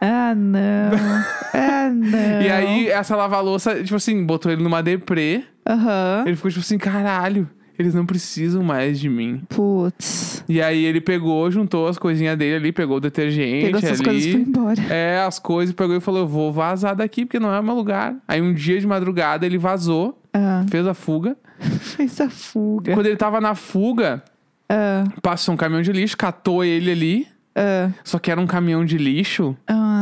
Ah, 0.01 0.35
não. 0.35 0.91
ah, 1.55 1.91
não. 1.93 2.43
E 2.43 2.51
aí, 2.51 2.89
essa 2.89 3.15
lava-louça, 3.15 3.83
tipo 3.83 3.95
assim, 3.97 4.25
botou 4.25 4.51
ele 4.51 4.63
numa 4.63 4.83
deprê. 4.83 5.45
Aham. 5.69 6.25
Ele 6.27 6.35
ficou 6.37 6.51
tipo 6.51 6.61
assim, 6.63 6.79
caralho, 6.79 7.49
eles 7.79 7.95
não 7.95 8.05
precisam 8.07 8.63
mais 8.63 8.99
de 9.01 9.09
mim. 9.09 9.43
Putz. 9.49 10.45
E 10.49 10.61
aí 10.61 10.85
ele 10.85 11.01
pegou, 11.01 11.51
juntou 11.51 11.87
as 11.89 11.99
coisinhas 11.99 12.37
dele 12.37 12.57
ali, 12.57 12.73
pegou 12.73 12.97
o 12.97 13.01
detergente 13.01 13.67
Pegou 13.67 13.79
essas 13.79 14.01
ali. 14.01 14.05
coisas 14.09 14.25
e 14.27 14.33
foi 14.33 14.41
embora. 14.41 14.83
É, 14.91 15.21
as 15.27 15.39
coisas, 15.39 15.75
pegou 15.75 15.97
e 15.97 16.01
falou: 16.01 16.21
Eu 16.23 16.29
vou 16.29 16.53
vazar 16.53 16.95
daqui 16.97 17.25
porque 17.25 17.39
não 17.41 17.53
é 17.53 17.59
o 17.61 17.63
meu 17.63 17.75
lugar. 17.75 18.15
Aí 18.29 18.41
um 18.43 18.53
dia 18.53 18.79
de 18.81 18.87
madrugada 18.87 19.47
ele 19.47 19.59
vazou, 19.59 20.19
Ah, 20.33 20.65
fez 20.71 20.87
a 20.87 20.95
fuga. 20.95 21.37
fez 21.81 22.21
a 22.21 22.29
fuga. 22.29 22.95
Quando 22.95 23.07
ele 23.07 23.17
tava 23.17 23.41
na 23.41 23.55
fuga, 23.55 24.23
Ah, 24.69 25.05
passou 25.23 25.55
um 25.55 25.57
caminhão 25.57 25.83
de 25.83 25.93
lixo, 25.93 26.17
catou 26.17 26.65
ele 26.65 26.91
ali. 26.91 27.27
ah. 27.55 27.91
Só 28.05 28.19
que 28.19 28.31
era 28.31 28.41
um 28.41 28.47
caminhão 28.47 28.85
de 28.85 28.99
lixo 28.99 29.57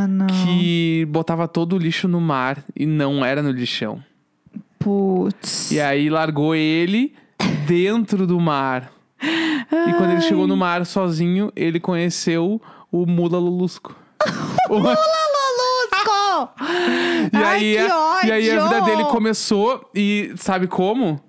não. 0.08 0.26
que 0.26 1.06
botava 1.10 1.46
todo 1.46 1.76
o 1.76 1.78
lixo 1.78 2.08
no 2.08 2.20
mar 2.20 2.64
e 2.74 2.86
não 2.86 3.24
era 3.24 3.42
no 3.42 3.50
lixão. 3.50 4.02
Putz. 4.78 5.70
E 5.70 5.78
aí 5.80 6.08
largou 6.08 6.54
ele 6.54 7.12
dentro 7.74 8.26
do 8.26 8.40
mar. 8.40 8.90
E 9.22 9.92
quando 9.96 10.10
ele 10.12 10.20
chegou 10.22 10.46
no 10.46 10.56
mar 10.56 10.84
sozinho, 10.84 11.52
ele 11.54 11.78
conheceu 11.78 12.60
o 12.90 13.06
Mula 13.06 13.38
Lulusco. 13.38 13.94
O- 14.68 14.74
Lolusco! 14.80 16.52
E 17.32 17.36
Ai, 17.36 17.44
aí, 17.44 17.72
que 17.74 17.78
a- 17.78 18.20
e 18.24 18.32
aí 18.32 18.50
a 18.50 18.62
vida 18.64 18.76
ódio! 18.82 18.84
dele 18.84 19.04
começou 19.04 19.88
e 19.94 20.32
sabe 20.36 20.66
como? 20.66 21.20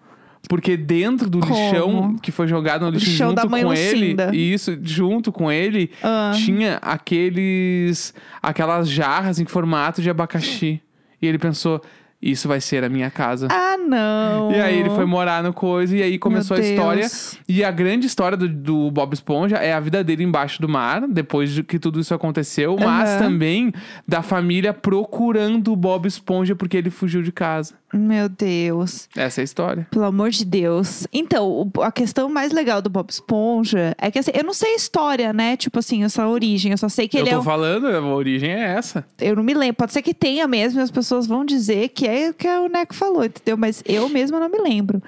Porque 0.49 0.75
dentro 0.75 1.29
do 1.29 1.39
Como? 1.39 1.53
lixão 1.53 2.15
que 2.21 2.31
foi 2.31 2.47
jogado 2.47 2.83
no 2.85 2.89
lixo 2.91 3.09
Lixão 3.11 3.29
junto 3.29 3.41
da 3.43 3.47
mãe 3.47 3.63
com 3.63 3.73
ele, 3.73 4.05
Lucinda. 4.13 4.31
e 4.35 4.53
isso 4.53 4.77
junto 4.81 5.31
com 5.31 5.51
ele 5.51 5.91
Ah. 6.01 6.31
tinha 6.35 6.77
aqueles 6.81 8.13
aquelas 8.41 8.89
jarras 8.89 9.39
em 9.39 9.45
formato 9.45 10.01
de 10.01 10.09
abacaxi. 10.09 10.81
E 11.21 11.27
ele 11.27 11.37
pensou, 11.37 11.79
isso 12.21 12.47
vai 12.47 12.61
ser 12.61 12.83
a 12.83 12.89
minha 12.89 13.09
casa. 13.09 13.47
Ah, 13.49 13.77
não. 13.77 14.51
E 14.51 14.61
aí 14.61 14.79
ele 14.79 14.89
foi 14.91 15.05
morar 15.05 15.41
no 15.41 15.51
coisa 15.51 15.97
e 15.97 16.03
aí 16.03 16.19
começou 16.19 16.55
a 16.55 16.59
história. 16.59 17.07
E 17.47 17.63
a 17.63 17.71
grande 17.71 18.05
história 18.05 18.37
do, 18.37 18.47
do 18.47 18.91
Bob 18.91 19.13
Esponja 19.13 19.57
é 19.57 19.73
a 19.73 19.79
vida 19.79 20.03
dele 20.03 20.23
embaixo 20.23 20.61
do 20.61 20.69
mar, 20.69 21.07
depois 21.07 21.51
de 21.51 21.63
que 21.63 21.79
tudo 21.79 21.99
isso 21.99 22.13
aconteceu, 22.13 22.75
mas 22.79 23.17
também 23.17 23.73
da 24.07 24.21
família 24.21 24.73
procurando 24.73 25.71
o 25.71 25.75
Bob 25.75 26.07
Esponja 26.07 26.55
porque 26.55 26.77
ele 26.77 26.89
fugiu 26.89 27.23
de 27.23 27.31
casa. 27.31 27.80
Meu 27.93 28.29
Deus. 28.29 29.09
Essa 29.15 29.41
é 29.41 29.43
a 29.43 29.43
história. 29.43 29.87
Pelo 29.91 30.05
amor 30.05 30.29
de 30.29 30.45
Deus. 30.45 31.05
Então, 31.11 31.69
a 31.81 31.91
questão 31.91 32.29
mais 32.29 32.51
legal 32.53 32.81
do 32.81 32.89
Bob 32.89 33.09
Esponja 33.09 33.93
é 33.97 34.09
que 34.09 34.17
assim, 34.19 34.31
eu 34.33 34.43
não 34.43 34.53
sei 34.53 34.73
a 34.73 34.75
história, 34.75 35.33
né? 35.33 35.57
Tipo 35.57 35.79
assim, 35.79 36.03
essa 36.03 36.25
origem. 36.27 36.71
Eu 36.71 36.77
só 36.77 36.87
sei 36.87 37.07
que 37.07 37.17
Eu 37.17 37.21
ele 37.21 37.29
tô 37.31 37.35
é. 37.35 37.39
um- 37.39 37.43
falando, 37.43 37.87
a 37.87 38.01
origem 38.01 38.49
é 38.51 38.75
essa. 38.75 39.05
Eu 39.19 39.35
não 39.35 39.43
me 39.43 39.53
lembro. 39.53 39.75
Pode 39.75 39.91
ser 39.93 40.01
que 40.01 40.13
tenha 40.13 40.47
mesmo, 40.47 40.79
e 40.79 40.83
as 40.83 40.91
pessoas 40.91 41.27
vão 41.27 41.43
dizer 41.43 41.89
que 41.89 42.07
é 42.07 42.29
o 42.29 42.33
que 42.33 42.47
o 42.47 42.67
Neco 42.69 42.95
falou, 42.95 43.25
entendeu? 43.25 43.57
Mas 43.57 43.83
eu 43.85 44.07
mesma 44.07 44.39
não 44.39 44.49
me 44.49 44.59
lembro. 44.59 45.01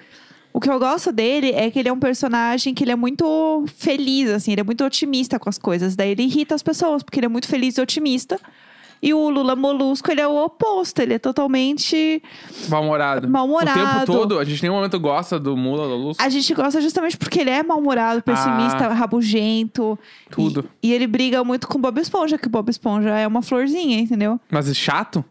O 0.52 0.60
que 0.60 0.70
eu 0.70 0.78
gosto 0.78 1.12
dele 1.12 1.52
é 1.52 1.72
que 1.72 1.80
ele 1.80 1.90
é 1.90 1.94
um 1.94 2.00
personagem 2.00 2.76
que 2.76 2.84
ele 2.84 2.92
é 2.92 2.96
muito 2.96 3.66
feliz, 3.76 4.30
assim, 4.30 4.52
ele 4.52 4.62
é 4.62 4.64
muito 4.64 4.84
otimista 4.86 5.40
com 5.40 5.50
as 5.50 5.58
coisas. 5.58 5.96
Daí 5.96 6.12
ele 6.12 6.24
irrita 6.24 6.54
as 6.54 6.62
pessoas, 6.62 7.02
porque 7.02 7.20
ele 7.20 7.26
é 7.26 7.30
muito 7.30 7.48
feliz 7.48 7.76
e 7.78 7.82
otimista. 7.82 8.40
E 9.06 9.14
o 9.14 9.30
Lula 9.30 9.54
Molusco, 9.54 10.10
ele 10.10 10.22
é 10.22 10.28
o 10.28 10.46
oposto, 10.46 11.00
ele 11.02 11.16
é 11.16 11.20
totalmente. 11.20 12.24
Mal-humorado. 12.70 13.28
Mal-humorado. 13.28 13.78
O 13.82 13.84
tempo 13.84 14.06
todo, 14.06 14.40
a 14.40 14.46
gente 14.46 14.64
nenhum 14.64 14.76
momento 14.76 14.98
gosta 14.98 15.38
do 15.38 15.58
da 15.90 15.96
Luz. 15.96 16.18
A 16.22 16.30
gente 16.30 16.54
gosta 16.54 16.80
justamente 16.80 17.18
porque 17.18 17.42
ele 17.42 17.50
é 17.50 17.62
mal-humorado, 17.62 18.24
pessimista, 18.24 18.88
rabugento. 18.94 20.00
Tudo. 20.32 20.70
E, 20.82 20.88
e 20.88 20.94
ele 20.94 21.06
briga 21.06 21.44
muito 21.44 21.68
com 21.68 21.78
o 21.78 21.82
Bob 21.82 22.00
Esponja, 22.00 22.38
que 22.38 22.48
o 22.48 22.50
Bob 22.50 22.70
Esponja 22.70 23.10
é 23.10 23.28
uma 23.28 23.42
florzinha, 23.42 24.00
entendeu? 24.00 24.40
Mas 24.50 24.70
é 24.70 24.74
chato? 24.74 25.26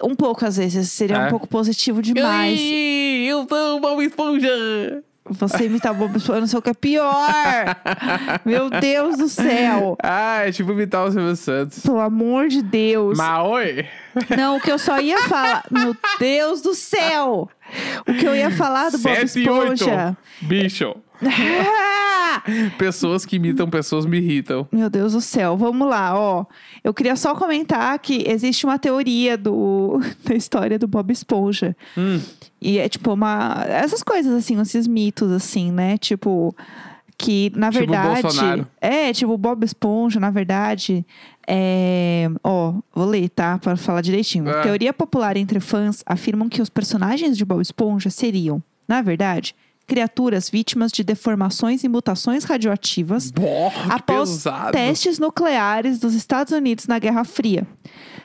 Um 0.00 0.14
pouco, 0.14 0.46
às 0.46 0.56
vezes, 0.56 0.88
seria 0.92 1.16
É. 1.16 1.26
um 1.26 1.30
pouco 1.30 1.48
positivo 1.48 2.00
demais. 2.00 2.58
Ai, 2.60 3.24
eu 3.26 3.44
sou 3.48 3.76
o 3.78 3.80
Bob 3.80 4.04
Esponja! 4.04 5.02
Você 5.28 5.66
imitar 5.66 5.92
o 5.92 5.94
Bob 5.94 6.16
Esponja, 6.16 6.38
eu 6.38 6.40
não 6.40 6.48
sei 6.48 6.58
o 6.58 6.62
que 6.62 6.70
é 6.70 6.74
pior. 6.74 7.76
Meu 8.44 8.70
Deus 8.70 9.16
do 9.16 9.28
céu. 9.28 9.96
Ah, 10.02 10.46
é 10.48 10.52
tipo 10.52 10.72
imitar 10.72 11.04
o 11.04 11.12
Silvio 11.12 11.36
Santos. 11.36 11.80
Pelo 11.80 12.00
amor 12.00 12.48
de 12.48 12.62
Deus. 12.62 13.16
Maoi! 13.16 13.86
Não, 14.36 14.56
o 14.56 14.60
que 14.60 14.72
eu 14.72 14.78
só 14.78 14.98
ia 15.00 15.18
falar. 15.28 15.64
Meu 15.70 15.96
Deus 16.18 16.62
do 16.62 16.74
céu. 16.74 17.48
O 18.08 18.14
que 18.14 18.26
eu 18.26 18.34
ia 18.34 18.50
falar 18.50 18.90
do 18.90 18.98
Bob 18.98 19.14
Sete 19.14 19.44
e 19.44 19.48
oito. 19.48 19.74
Esponja. 19.74 20.16
Bicho. 20.40 20.96
Pessoas 22.78 23.24
que 23.24 23.36
imitam 23.36 23.68
pessoas 23.68 24.06
me 24.06 24.18
irritam. 24.18 24.66
Meu 24.72 24.88
Deus 24.90 25.12
do 25.12 25.20
céu, 25.20 25.56
vamos 25.56 25.88
lá, 25.88 26.18
ó. 26.18 26.44
Eu 26.82 26.92
queria 26.94 27.16
só 27.16 27.34
comentar 27.34 27.98
que 27.98 28.24
existe 28.28 28.64
uma 28.64 28.78
teoria 28.78 29.36
do, 29.36 30.00
da 30.24 30.34
história 30.34 30.78
do 30.78 30.86
Bob 30.86 31.12
Esponja. 31.12 31.76
Hum. 31.96 32.20
E 32.60 32.78
é 32.78 32.88
tipo 32.88 33.12
uma. 33.12 33.64
Essas 33.66 34.02
coisas, 34.02 34.32
assim, 34.32 34.60
esses 34.60 34.86
mitos, 34.86 35.30
assim, 35.32 35.72
né? 35.72 35.96
Tipo. 35.98 36.54
que, 37.16 37.52
na 37.54 37.70
Tipo 37.70 37.86
verdade. 37.86 38.22
Bolsonaro. 38.22 38.68
É, 38.80 39.12
tipo, 39.12 39.32
o 39.32 39.38
Bob 39.38 39.64
Esponja, 39.64 40.20
na 40.20 40.30
verdade. 40.30 41.04
É. 41.46 42.28
Ó, 42.44 42.74
vou 42.94 43.06
ler, 43.06 43.28
tá? 43.28 43.58
Para 43.58 43.76
falar 43.76 44.00
direitinho. 44.02 44.48
Ah. 44.48 44.62
Teoria 44.62 44.92
popular 44.92 45.36
entre 45.36 45.58
fãs 45.60 46.02
afirmam 46.06 46.48
que 46.48 46.62
os 46.62 46.68
personagens 46.68 47.36
de 47.36 47.44
Bob 47.44 47.60
Esponja 47.60 48.10
seriam, 48.10 48.62
na 48.86 49.02
verdade, 49.02 49.54
criaturas 49.90 50.48
vítimas 50.48 50.92
de 50.92 51.02
deformações 51.02 51.82
e 51.82 51.88
mutações 51.88 52.44
radioativas 52.44 53.32
que 53.32 53.42
após 53.90 54.30
pesado. 54.30 54.70
testes 54.70 55.18
nucleares 55.18 55.98
dos 55.98 56.14
Estados 56.14 56.52
Unidos 56.52 56.86
na 56.86 57.00
Guerra 57.00 57.24
Fria. 57.24 57.66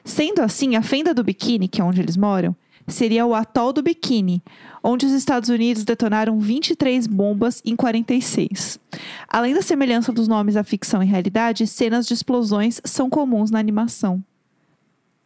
Sendo 0.03 0.43
assim, 0.43 0.75
a 0.75 0.83
fenda 0.83 1.11
do 1.11 1.23
biquíni, 1.23 1.67
que 1.67 1.81
é 1.81 1.83
onde 1.83 1.99
eles 1.99 2.15
moram, 2.15 2.55
seria 2.87 3.25
o 3.25 3.33
atol 3.33 3.73
do 3.73 3.81
biquíni, 3.81 4.43
onde 4.83 5.07
os 5.07 5.11
Estados 5.11 5.49
Unidos 5.49 5.83
detonaram 5.83 6.39
23 6.39 7.07
bombas 7.07 7.63
em 7.65 7.75
46. 7.75 8.79
Além 9.27 9.55
da 9.55 9.63
semelhança 9.63 10.11
dos 10.11 10.27
nomes 10.27 10.53
da 10.53 10.63
ficção 10.63 11.01
e 11.01 11.07
realidade, 11.07 11.65
cenas 11.65 12.05
de 12.05 12.13
explosões 12.13 12.79
são 12.85 13.09
comuns 13.09 13.49
na 13.49 13.57
animação. 13.57 14.23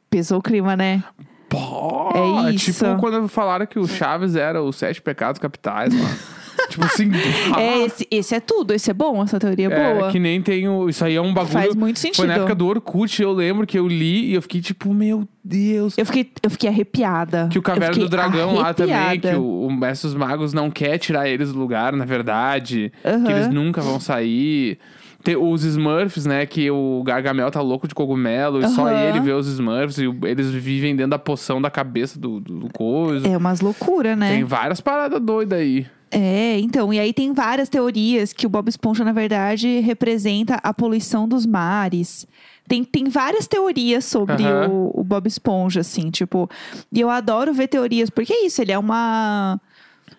Pesou 0.10 0.40
o 0.40 0.42
clima, 0.42 0.78
né? 0.78 1.04
Pô, 1.50 2.12
É 2.48 2.52
isso. 2.52 2.72
Tipo 2.74 2.98
quando 3.00 3.28
falaram 3.28 3.66
que 3.66 3.80
o 3.80 3.88
Chaves 3.88 4.36
era 4.36 4.62
os 4.62 4.76
sete 4.76 5.02
pecados 5.02 5.40
capitais, 5.40 5.94
mano. 5.94 6.16
tipo 6.70 6.86
assim. 6.86 7.10
É, 7.58 7.86
esse, 7.86 8.08
esse 8.12 8.36
é 8.36 8.40
tudo, 8.40 8.74
esse 8.74 8.92
é 8.92 8.94
bom, 8.94 9.24
essa 9.24 9.40
teoria 9.40 9.68
é 9.70 9.72
É, 9.74 9.94
boa. 9.96 10.12
que 10.12 10.20
nem 10.20 10.42
tem 10.42 10.68
o. 10.68 10.88
Isso 10.90 11.04
aí 11.04 11.16
é 11.16 11.22
um 11.22 11.34
bagulho. 11.34 11.54
Faz 11.54 11.74
muito 11.76 11.98
Foi 12.00 12.10
sentido. 12.10 12.28
na 12.28 12.36
época 12.36 12.54
do 12.54 12.68
Orkut, 12.68 13.22
eu 13.22 13.32
lembro 13.34 13.66
que 13.66 13.80
eu 13.80 13.88
li 13.88 14.32
e 14.32 14.34
eu 14.36 14.42
fiquei 14.42 14.62
tipo, 14.62 14.94
meu 14.94 15.28
Deus. 15.44 15.98
Eu 15.98 16.06
fiquei, 16.06 16.30
eu 16.44 16.50
fiquei 16.50 16.70
arrepiada. 16.70 17.48
Que 17.52 17.58
o 17.58 17.62
Caverna 17.62 17.96
do 17.98 18.10
Dragão 18.10 18.56
lá 18.56 18.74
também, 18.74 18.94
arrepiada. 18.94 19.38
que 19.38 19.42
o, 19.42 19.66
o 19.68 19.72
Mestre 19.74 20.10
dos 20.10 20.16
Magos 20.18 20.54
não 20.54 20.70
quer 20.70 20.98
tirar 20.98 21.28
eles 21.28 21.52
do 21.52 21.58
lugar, 21.58 21.94
na 21.94 22.06
verdade. 22.06 22.92
Aham. 23.04 23.24
Que 23.24 23.32
eles 23.32 23.48
nunca 23.48 23.82
vão 23.82 24.00
sair. 24.00 24.78
Tem 25.24 25.36
os 25.36 25.64
Smurfs, 25.64 26.26
né? 26.26 26.46
Que 26.46 26.72
o 26.72 27.04
Gargamel 27.04 27.52
tá 27.52 27.62
louco 27.62 27.88
de 27.88 27.94
cogumelo 27.94 28.62
e 28.62 28.68
só 28.70 28.88
Aham. 28.88 28.94
ele 28.94 29.20
vê 29.20 29.34
os 29.34 29.48
Smurfs 29.48 29.98
e 29.98 30.08
o- 30.08 30.18
eles 30.26 30.50
vivem 30.50 30.96
dentro 30.96 31.12
da 31.12 31.20
poção 31.20 31.62
da 31.62 31.70
cabeça 31.70 32.18
do, 32.18 32.40
do, 32.40 32.60
do 32.62 32.74
coisa. 32.74 33.28
É 33.28 33.36
umas 33.38 33.60
loucuras, 33.60 34.18
né? 34.18 34.30
Tem 34.36 34.44
várias 34.44 34.80
paradas 34.80 35.20
doidas 35.22 35.60
aí. 35.60 35.86
É, 36.12 36.58
então, 36.60 36.92
e 36.92 37.00
aí 37.00 37.14
tem 37.14 37.34
várias 37.34 37.70
teorias 37.70 38.34
que 38.34 38.48
o 38.48 38.50
Bob 38.50 38.68
Esponja, 38.68 39.04
na 39.04 39.12
verdade, 39.12 39.80
representa 39.82 40.56
a 40.64 40.74
poluição 40.74 41.28
dos 41.28 41.46
mares. 41.46 42.26
Tem, 42.68 42.84
tem 42.84 43.10
várias 43.10 43.46
teorias 43.48 44.06
sobre 44.06 44.44
Aham. 44.44 44.70
o, 44.70 45.02
o 45.02 45.04
Bob 45.04 45.28
Esponja, 45.28 45.82
assim, 45.82 46.10
tipo. 46.10 46.50
E 46.92 47.00
eu 47.00 47.10
adoro 47.10 47.54
ver 47.54 47.68
teorias, 47.68 48.10
porque 48.10 48.34
é 48.34 48.46
isso, 48.46 48.60
ele 48.62 48.72
é 48.72 48.80
uma, 48.80 49.60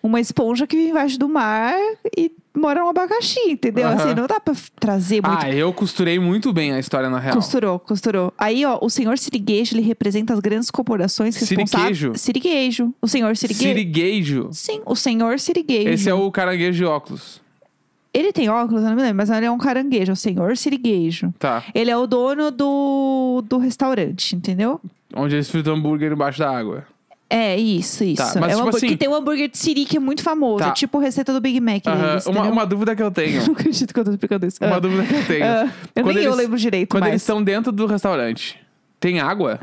uma 0.01 0.19
esponja 0.21 0.65
que 0.67 0.77
vive 0.77 0.91
embaixo 0.91 1.17
do 1.19 1.27
mar 1.27 1.75
e 2.17 2.31
mora 2.55 2.83
um 2.83 2.89
abacaxi, 2.89 3.39
entendeu? 3.49 3.87
Aham. 3.87 3.95
Assim, 3.95 4.13
não 4.13 4.27
dá 4.27 4.39
pra 4.39 4.53
trazer 4.79 5.21
muito 5.21 5.43
Ah, 5.43 5.49
eu 5.49 5.71
costurei 5.73 6.19
muito 6.19 6.51
bem 6.51 6.71
a 6.73 6.79
história 6.79 7.09
na 7.09 7.19
real. 7.19 7.35
Costurou, 7.35 7.79
costurou. 7.79 8.33
Aí, 8.37 8.65
ó, 8.65 8.79
o 8.81 8.89
senhor 8.89 9.17
Siriguejo, 9.17 9.75
ele 9.75 9.81
representa 9.81 10.33
as 10.33 10.39
grandes 10.39 10.69
corporações 10.69 11.35
responsáveis... 11.35 11.97
Siriguejo? 11.97 12.19
Siriguejo. 12.19 12.93
O 13.01 13.07
senhor 13.07 13.35
Siriguejo. 13.37 13.67
Sirigueijo. 13.67 14.49
Sim, 14.51 14.81
o 14.85 14.95
senhor 14.95 15.39
Siriguejo. 15.39 15.89
Esse 15.89 16.09
é 16.09 16.13
o 16.13 16.29
caranguejo 16.31 16.77
de 16.77 16.85
óculos. 16.85 17.41
Ele 18.13 18.33
tem 18.33 18.49
óculos, 18.49 18.83
eu 18.83 18.89
não 18.89 18.95
me 18.95 19.01
lembro, 19.03 19.17
mas 19.17 19.29
ele 19.29 19.45
é 19.45 19.51
um 19.51 19.57
caranguejo, 19.57 20.11
é 20.11 20.13
o 20.13 20.17
senhor 20.17 20.57
Siriguejo. 20.57 21.33
Tá. 21.39 21.63
Ele 21.73 21.89
é 21.89 21.95
o 21.95 22.05
dono 22.05 22.51
do, 22.51 23.41
do 23.47 23.57
restaurante, 23.57 24.35
entendeu? 24.35 24.81
Onde 25.15 25.35
eles 25.35 25.49
fritam 25.49 25.75
hambúrguer 25.75 26.11
embaixo 26.11 26.39
da 26.39 26.49
água. 26.51 26.85
É, 27.33 27.55
isso, 27.57 28.03
isso. 28.03 28.17
Tá, 28.33 28.39
mas 28.39 28.51
é 28.51 28.55
um 28.55 28.57
tipo 28.57 28.59
hambúrguer- 28.59 28.75
assim- 28.75 28.87
Que 28.89 28.97
tem 28.97 29.07
um 29.09 29.15
hambúrguer 29.15 29.49
de 29.49 29.57
siri 29.57 29.85
que 29.85 29.95
é 29.95 29.99
muito 29.99 30.21
famoso. 30.21 30.59
Tá. 30.63 30.69
É 30.69 30.73
tipo 30.73 30.97
a 30.97 31.01
receita 31.01 31.31
do 31.31 31.39
Big 31.39 31.61
Mac 31.61 31.81
Aham. 31.87 32.07
deles, 32.09 32.25
Uma, 32.25 32.41
uma 32.43 32.65
dúvida 32.65 32.95
que 32.95 33.01
eu 33.01 33.09
tenho. 33.09 33.41
Não 33.47 33.53
acredito 33.53 33.93
que 33.93 33.99
eu 33.99 34.03
tô 34.03 34.11
explicando 34.11 34.45
isso. 34.45 34.57
Uma 34.61 34.75
Ah. 34.75 34.79
dúvida 34.79 35.03
que 35.03 35.13
eu 35.13 35.25
tenho. 35.25 35.45
Ah, 35.45 35.69
eu 35.95 36.05
nem 36.05 36.15
eu 36.17 36.23
eles- 36.23 36.35
lembro 36.35 36.57
direito, 36.57 36.89
Quando 36.89 37.07
eles 37.07 37.21
estão 37.21 37.41
dentro 37.41 37.71
do 37.71 37.85
restaurante, 37.85 38.59
tem 38.99 39.19
água? 39.21 39.61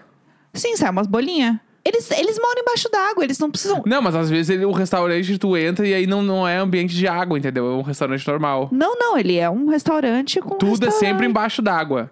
Sim, 0.55 0.77
sai 0.77 0.91
umas 0.91 1.07
bolinhas. 1.07 1.57
Eles, 1.85 2.11
eles 2.11 2.39
moram 2.39 2.61
embaixo 2.63 2.89
d'água, 2.91 3.25
eles 3.25 3.39
não 3.39 3.51
precisam... 3.51 3.83
Não, 3.87 4.03
mas 4.03 4.15
às 4.15 4.29
vezes 4.29 4.51
ele- 4.51 4.65
o 4.65 4.73
restaurante 4.73 5.39
tu 5.39 5.57
entra 5.57 5.87
e 5.87 5.95
aí 5.95 6.07
não, 6.07 6.23
não 6.23 6.47
é 6.47 6.57
ambiente 6.59 6.95
de 6.95 7.07
água, 7.09 7.39
entendeu? 7.39 7.67
É 7.67 7.75
um 7.77 7.83
restaurante 7.83 8.27
normal. 8.27 8.69
Não, 8.73 8.95
não, 8.99 9.17
ele 9.17 9.37
é 9.39 9.49
um 9.49 9.69
restaurante 9.69 10.41
com 10.41 10.57
Tudo 10.57 10.83
é 10.83 10.87
restaurante. 10.87 10.99
sempre 10.99 11.27
embaixo 11.27 11.63
d'água. 11.63 12.11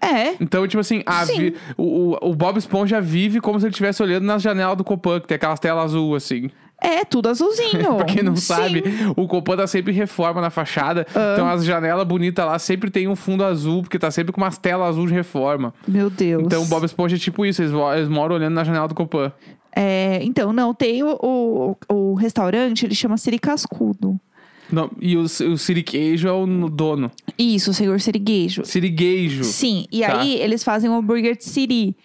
É. 0.00 0.34
Então, 0.40 0.66
tipo 0.68 0.80
assim, 0.80 1.02
a 1.06 1.24
Sim. 1.24 1.38
vi- 1.38 1.54
o, 1.76 2.16
o, 2.20 2.34
Bob 2.34 2.58
Esponja 2.58 3.00
vive 3.00 3.40
como 3.40 3.58
se 3.58 3.66
ele 3.66 3.70
estivesse 3.70 4.02
olhando 4.02 4.24
na 4.24 4.38
janela 4.38 4.76
do 4.76 4.84
Copan, 4.84 5.20
que 5.20 5.26
tem 5.26 5.36
aquelas 5.36 5.58
telas 5.58 5.84
azul, 5.86 6.14
assim. 6.14 6.50
É, 6.80 7.04
tudo 7.06 7.30
azulzinho. 7.30 7.96
pra 7.96 8.04
quem 8.04 8.22
não 8.22 8.36
Sim. 8.36 8.42
sabe, 8.42 8.84
o 9.16 9.26
Copan 9.26 9.56
tá 9.56 9.66
sempre 9.66 9.92
em 9.92 9.96
reforma 9.96 10.40
na 10.42 10.50
fachada. 10.50 11.06
Ah. 11.14 11.32
Então 11.32 11.48
as 11.48 11.64
janelas 11.64 12.06
bonitas 12.06 12.44
lá 12.44 12.58
sempre 12.58 12.90
tem 12.90 13.08
um 13.08 13.16
fundo 13.16 13.42
azul, 13.44 13.82
porque 13.82 13.98
tá 13.98 14.10
sempre 14.10 14.32
com 14.32 14.40
umas 14.40 14.58
telas 14.58 14.90
azul 14.90 15.06
de 15.06 15.14
reforma. 15.14 15.72
Meu 15.88 16.10
Deus. 16.10 16.42
Então 16.44 16.62
o 16.62 16.66
Bob 16.66 16.84
Esponja 16.84 17.16
é 17.16 17.18
tipo 17.18 17.46
isso, 17.46 17.62
eles, 17.62 17.72
eles 17.96 18.08
moram 18.08 18.34
olhando 18.36 18.54
na 18.54 18.62
janela 18.64 18.86
do 18.86 18.94
Copan. 18.94 19.32
É, 19.74 20.20
então, 20.22 20.52
não, 20.52 20.72
tem 20.74 21.02
o, 21.02 21.18
o, 21.22 21.76
o 21.94 22.14
restaurante, 22.14 22.84
ele 22.84 22.94
chama 22.94 23.16
Siri 23.16 23.38
Cascudo. 23.38 24.18
Não, 24.70 24.90
e 25.00 25.16
o, 25.16 25.22
o 25.22 25.56
Siriqueijo 25.56 26.26
é 26.26 26.32
o 26.32 26.44
no- 26.46 26.68
dono. 26.68 27.10
Isso, 27.38 27.70
o 27.70 27.74
senhor 27.74 28.00
Siriguejo. 28.00 28.64
Sirigueijo. 28.64 29.44
Sim, 29.44 29.86
e 29.92 30.00
Tá. 30.00 30.20
aí 30.20 30.34
eles 30.36 30.64
fazem 30.64 30.88
um 30.88 30.94
hambúrguer 30.96 31.36
de 31.36 31.44
Siri. 31.44 31.96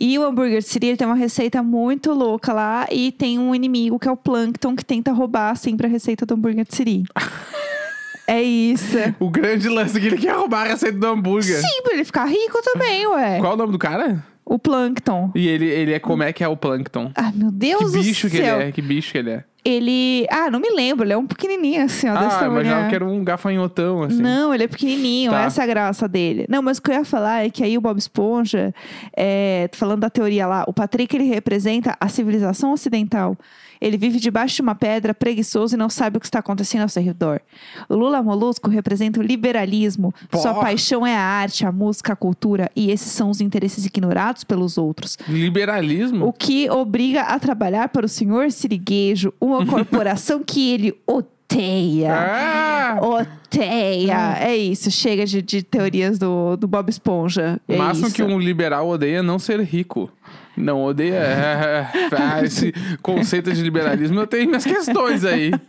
E 0.00 0.18
o 0.18 0.24
hambúrguer 0.24 0.58
de 0.60 0.66
Siri 0.66 0.88
ele 0.88 0.96
tem 0.96 1.06
uma 1.06 1.14
receita 1.14 1.62
muito 1.62 2.12
louca 2.12 2.52
lá 2.52 2.86
e 2.90 3.12
tem 3.12 3.38
um 3.38 3.54
inimigo 3.54 3.98
que 3.98 4.08
é 4.08 4.10
o 4.10 4.16
Plankton 4.16 4.74
que 4.74 4.84
tenta 4.84 5.12
roubar 5.12 5.54
sempre 5.56 5.86
a 5.86 5.90
receita 5.90 6.26
do 6.26 6.34
hambúrguer 6.34 6.64
de 6.66 6.74
Siri. 6.74 7.04
é 8.26 8.42
isso. 8.42 8.96
O 9.20 9.30
grande 9.30 9.68
lance 9.68 9.96
é 9.96 10.00
que 10.00 10.06
ele 10.08 10.18
quer 10.18 10.34
roubar 10.34 10.66
a 10.66 10.68
receita 10.70 10.98
do 10.98 11.06
hambúrguer. 11.06 11.60
Sim, 11.60 11.82
pra 11.82 11.94
ele 11.94 12.04
ficar 12.04 12.24
rico 12.26 12.60
também, 12.62 13.06
ué. 13.06 13.38
Qual 13.38 13.52
é 13.52 13.54
o 13.54 13.58
nome 13.58 13.72
do 13.72 13.78
cara? 13.78 14.24
O 14.44 14.58
Plankton. 14.58 15.30
E 15.34 15.46
ele, 15.48 15.66
ele 15.66 15.92
é 15.92 15.98
como 15.98 16.22
é 16.22 16.32
que 16.32 16.42
é 16.44 16.48
o 16.48 16.56
Plankton? 16.56 17.10
Ah, 17.14 17.32
meu 17.34 17.50
Deus 17.50 17.92
Que 17.92 17.98
bicho 17.98 18.26
do 18.26 18.30
que 18.30 18.36
ele 18.36 18.44
céu. 18.46 18.60
é? 18.60 18.72
Que 18.72 18.82
bicho 18.82 19.12
que 19.12 19.18
ele 19.18 19.30
é? 19.30 19.44
Ele. 19.64 20.26
Ah, 20.30 20.50
não 20.50 20.60
me 20.60 20.70
lembro. 20.70 21.04
Ele 21.04 21.12
é 21.12 21.16
um 21.16 21.26
pequenininho 21.26 21.84
assim, 21.84 22.08
ó. 22.08 22.14
Ah, 22.16 22.44
imaginava 22.46 22.88
que 22.88 22.94
era 22.94 23.04
um 23.04 23.24
gafanhotão, 23.24 24.02
assim. 24.02 24.20
Não, 24.20 24.52
ele 24.52 24.64
é 24.64 24.68
pequenininho, 24.68 25.30
Tá. 25.30 25.42
essa 25.44 25.62
é 25.62 25.64
a 25.64 25.66
graça 25.66 26.06
dele. 26.06 26.44
Não, 26.48 26.60
mas 26.62 26.78
o 26.78 26.82
que 26.82 26.90
eu 26.90 26.94
ia 26.96 27.04
falar 27.04 27.44
é 27.46 27.50
que 27.50 27.64
aí 27.64 27.76
o 27.78 27.80
Bob 27.80 27.98
Esponja, 27.98 28.74
é, 29.16 29.68
falando 29.72 30.00
da 30.00 30.10
teoria 30.10 30.46
lá, 30.46 30.64
o 30.66 30.72
Patrick 30.72 31.14
ele 31.16 31.24
representa 31.24 31.96
a 31.98 32.08
civilização 32.08 32.72
ocidental. 32.72 33.36
Ele 33.80 33.98
vive 33.98 34.18
debaixo 34.18 34.56
de 34.56 34.62
uma 34.62 34.74
pedra, 34.74 35.12
preguiçoso 35.12 35.74
e 35.74 35.78
não 35.78 35.90
sabe 35.90 36.16
o 36.16 36.20
que 36.20 36.24
está 36.26 36.38
acontecendo 36.38 36.82
ao 36.82 36.88
seu 36.88 37.02
redor. 37.02 37.40
O 37.86 37.94
Lula 37.94 38.22
Molusco 38.22 38.70
representa 38.70 39.20
o 39.20 39.22
liberalismo. 39.22 40.14
Pô. 40.30 40.38
Sua 40.38 40.54
paixão 40.54 41.06
é 41.06 41.14
a 41.14 41.20
arte, 41.20 41.66
a 41.66 41.72
música, 41.72 42.14
a 42.14 42.16
cultura. 42.16 42.70
E 42.74 42.90
esses 42.90 43.12
são 43.12 43.28
os 43.28 43.42
interesses 43.42 43.84
ignorados 43.84 44.42
pelos 44.42 44.78
outros. 44.78 45.18
Liberalismo? 45.28 46.24
O 46.26 46.32
que 46.32 46.70
obriga 46.70 47.22
a 47.22 47.38
trabalhar 47.38 47.88
para 47.90 48.06
o 48.06 48.08
senhor 48.08 48.50
Siriguejo, 48.50 49.34
uma 49.54 49.66
corporação 49.66 50.42
que 50.42 50.72
ele 50.72 50.94
odeia. 51.06 52.12
Ah! 52.12 52.98
Odeia. 53.00 54.38
É 54.40 54.56
isso, 54.56 54.90
chega 54.90 55.24
de, 55.24 55.40
de 55.40 55.62
teorias 55.62 56.18
do, 56.18 56.56
do 56.56 56.66
Bob 56.66 56.88
Esponja. 56.88 57.60
É 57.68 57.74
o 57.74 57.78
máximo 57.78 58.08
isso. 58.08 58.16
que 58.16 58.22
um 58.22 58.38
liberal 58.38 58.88
odeia 58.88 59.18
é 59.18 59.22
não 59.22 59.38
ser 59.38 59.60
rico. 59.60 60.10
Não 60.56 60.84
odeia 60.84 61.14
é, 61.14 61.88
ah, 62.16 62.42
esse 62.44 62.72
conceito 63.02 63.52
de 63.52 63.60
liberalismo. 63.62 64.20
Eu 64.20 64.26
tenho 64.26 64.46
minhas 64.48 64.64
questões 64.64 65.24
aí. 65.24 65.50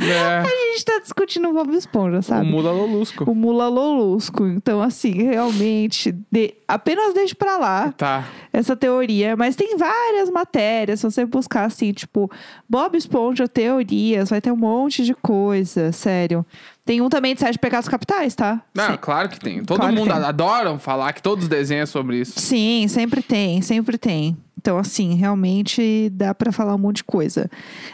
É, 0.00 0.38
A 0.38 0.44
gente 0.72 0.84
tá 0.84 0.98
discutindo 1.00 1.48
o 1.48 1.52
Bob 1.52 1.74
Esponja, 1.76 2.18
o 2.18 2.22
sabe? 2.22 2.46
Mula 2.48 2.72
Lolusco. 2.72 3.30
O 3.30 3.34
Mula 3.34 3.68
Lolusco. 3.68 4.46
Então, 4.46 4.80
assim, 4.80 5.12
realmente, 5.12 6.12
de- 6.30 6.54
apenas 6.66 7.12
deixe 7.14 7.34
pra 7.34 7.58
lá 7.58 7.92
Tá. 7.92 8.24
essa 8.52 8.74
teoria. 8.74 9.36
Mas 9.36 9.54
tem 9.54 9.76
várias 9.76 10.30
matérias. 10.30 11.00
Se 11.00 11.04
você 11.04 11.26
buscar, 11.26 11.64
assim, 11.66 11.92
tipo, 11.92 12.30
Bob 12.68 12.96
Esponja 12.96 13.46
teorias, 13.46 14.30
vai 14.30 14.40
ter 14.40 14.50
um 14.50 14.56
monte 14.56 15.04
de 15.04 15.14
coisa, 15.14 15.92
sério. 15.92 16.44
Tem 16.84 17.00
um 17.00 17.08
também 17.08 17.32
de 17.34 17.40
Sete 17.40 17.58
Pecados 17.58 17.88
Capitais, 17.88 18.34
tá? 18.34 18.60
Não, 18.74 18.90
Sim. 18.92 18.98
claro 19.00 19.28
que 19.28 19.38
tem. 19.38 19.64
Todo 19.64 19.78
Claro 19.78 19.94
mundo 19.94 20.12
tem. 20.12 20.22
adoram 20.24 20.78
falar 20.80 21.12
que 21.12 21.22
todos 21.22 21.46
desenham 21.46 21.86
sobre 21.86 22.18
isso. 22.18 22.40
Sim, 22.40 22.86
sempre 22.88 23.22
tem, 23.22 23.62
sempre 23.62 23.96
tem. 23.96 24.36
Então, 24.58 24.76
assim, 24.78 25.14
realmente 25.14 26.08
dá 26.10 26.34
pra 26.34 26.50
falar 26.52 26.74
um 26.74 26.78
monte 26.78 26.96
de 26.98 27.04
coisa. 27.04 27.48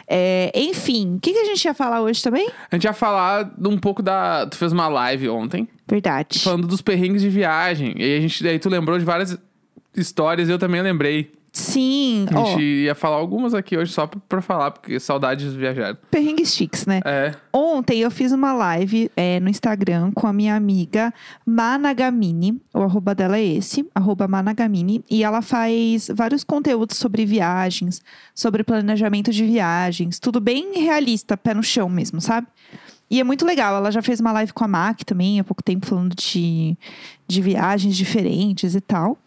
É, 0.07 0.51
enfim, 0.55 1.15
o 1.15 1.19
que, 1.19 1.33
que 1.33 1.39
a 1.39 1.45
gente 1.45 1.63
ia 1.65 1.73
falar 1.73 2.01
hoje 2.01 2.21
também? 2.23 2.49
A 2.71 2.75
gente 2.75 2.83
ia 2.85 2.93
falar 2.93 3.51
um 3.63 3.77
pouco 3.77 4.01
da. 4.01 4.47
Tu 4.47 4.57
fez 4.57 4.71
uma 4.71 4.87
live 4.87 5.29
ontem 5.29 5.67
Verdade. 5.87 6.39
falando 6.39 6.67
dos 6.67 6.81
perrengues 6.81 7.21
de 7.21 7.29
viagem. 7.29 7.93
E 7.97 8.17
a 8.17 8.21
gente, 8.21 8.47
aí 8.47 8.57
tu 8.59 8.69
lembrou 8.69 8.97
de 8.97 9.05
várias 9.05 9.37
histórias 9.95 10.49
e 10.49 10.51
eu 10.51 10.59
também 10.59 10.81
lembrei. 10.81 11.31
Sim, 11.51 12.25
A 12.29 12.45
gente 12.45 12.61
ia 12.61 12.93
falar 12.93 13.15
algumas 13.15 13.53
aqui 13.53 13.77
hoje 13.77 13.91
só 13.91 14.07
pra, 14.07 14.41
falar, 14.41 14.71
porque 14.71 14.99
saudades 14.99 15.51
de 15.51 15.57
viajar. 15.57 15.95
perrengues 16.11 16.53
chiques, 16.53 16.85
né? 16.85 17.01
É. 17.03 17.33
Ontem 17.51 17.99
eu 17.99 18.11
fiz 18.11 18.31
uma 18.31 18.53
live 18.53 19.09
é, 19.15 19.39
no 19.39 19.49
Instagram 19.49 20.11
com 20.13 20.27
a 20.27 20.33
minha 20.33 20.55
amiga 20.55 21.13
Managamini. 21.45 22.61
O 22.73 22.81
arroba 22.81 23.15
dela 23.15 23.37
é 23.37 23.43
esse, 23.43 23.87
arroba 23.95 24.27
Managamini. 24.27 25.03
E 25.09 25.23
ela 25.23 25.41
faz 25.41 26.09
vários 26.13 26.43
conteúdos 26.43 26.97
sobre 26.97 27.25
viagens, 27.25 28.01
sobre 28.35 28.63
planejamento 28.63 29.31
de 29.31 29.43
viagens. 29.45 30.19
Tudo 30.19 30.39
bem 30.39 30.79
realista, 30.79 31.35
pé 31.35 31.53
no 31.53 31.63
chão 31.63 31.89
mesmo, 31.89 32.21
sabe? 32.21 32.47
E 33.09 33.19
é 33.19 33.23
muito 33.23 33.45
legal. 33.45 33.75
Ela 33.75 33.91
já 33.91 34.01
fez 34.01 34.19
uma 34.19 34.31
live 34.31 34.53
com 34.53 34.63
a 34.63 34.67
Mac 34.67 35.01
também, 35.03 35.39
há 35.39 35.43
pouco 35.43 35.63
tempo, 35.63 35.87
falando 35.87 36.15
de, 36.15 36.77
de 37.27 37.41
viagens 37.41 37.97
diferentes 37.97 38.75
e 38.75 38.81
tal. 38.81 39.17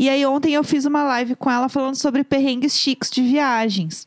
E 0.00 0.08
aí 0.08 0.24
ontem 0.24 0.54
eu 0.54 0.64
fiz 0.64 0.86
uma 0.86 1.02
live 1.04 1.34
com 1.36 1.50
ela 1.50 1.68
falando 1.68 1.94
sobre 1.94 2.24
perrengues 2.24 2.74
chiques 2.76 3.10
de 3.10 3.20
viagens. 3.22 4.06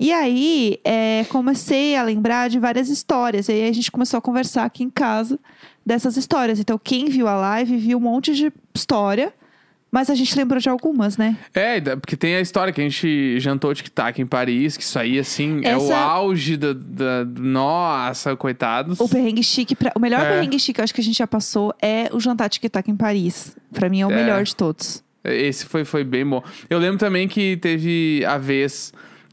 E 0.00 0.10
aí 0.10 0.78
é, 0.82 1.24
comecei 1.28 1.96
a 1.96 2.02
lembrar 2.02 2.48
de 2.48 2.58
várias 2.58 2.88
histórias. 2.88 3.46
E 3.48 3.52
aí 3.52 3.68
a 3.68 3.72
gente 3.72 3.90
começou 3.92 4.16
a 4.16 4.20
conversar 4.22 4.64
aqui 4.64 4.82
em 4.82 4.88
casa 4.88 5.38
dessas 5.84 6.16
histórias. 6.16 6.58
Então, 6.58 6.80
quem 6.82 7.10
viu 7.10 7.28
a 7.28 7.34
live 7.36 7.76
viu 7.76 7.98
um 7.98 8.00
monte 8.00 8.34
de 8.34 8.50
história. 8.74 9.30
Mas 9.90 10.10
a 10.10 10.14
gente 10.14 10.36
lembrou 10.36 10.60
de 10.60 10.68
algumas, 10.68 11.16
né? 11.16 11.34
É, 11.54 11.80
porque 11.96 12.14
tem 12.14 12.34
a 12.36 12.40
história 12.42 12.70
que 12.72 12.80
a 12.80 12.84
gente 12.84 13.40
jantou 13.40 13.74
tic-tac 13.74 14.20
em 14.20 14.26
Paris, 14.26 14.76
que 14.76 14.82
isso 14.82 14.98
aí, 14.98 15.18
assim, 15.18 15.62
é 15.64 15.74
o 15.78 15.80
Essa- 15.80 15.96
auge 15.96 16.58
da, 16.58 16.74
da- 16.74 17.24
Nossa, 17.24 18.36
coitados. 18.36 19.00
O 19.00 19.08
perrengue 19.08 19.42
chique, 19.42 19.74
pra- 19.74 19.90
o 19.96 19.98
melhor 19.98 20.20
É. 20.20 20.28
perrengue 20.34 20.58
chique, 20.58 20.78
eu 20.78 20.84
acho 20.84 20.92
que 20.92 21.00
a 21.00 21.04
gente 21.04 21.16
já 21.16 21.26
passou, 21.26 21.74
é 21.80 22.10
o 22.12 22.20
jantar 22.20 22.50
tic-tac 22.50 22.90
em 22.90 22.94
Paris. 22.96 23.56
Pra 23.72 23.88
mim 23.88 24.02
é 24.02 24.06
o 24.06 24.10
É. 24.12 24.14
melhor 24.14 24.44
de 24.44 24.54
todos. 24.54 25.02
Esse 25.24 25.66
foi, 25.66 25.84
foi 25.84 26.04
bem 26.04 26.24
bom. 26.26 26.42
Eu 26.70 26.78
lembro 26.78 26.98
também 26.98 27.26
que 27.28 27.56
teve 27.56 28.24
a 28.26 28.38
vez 28.38 28.92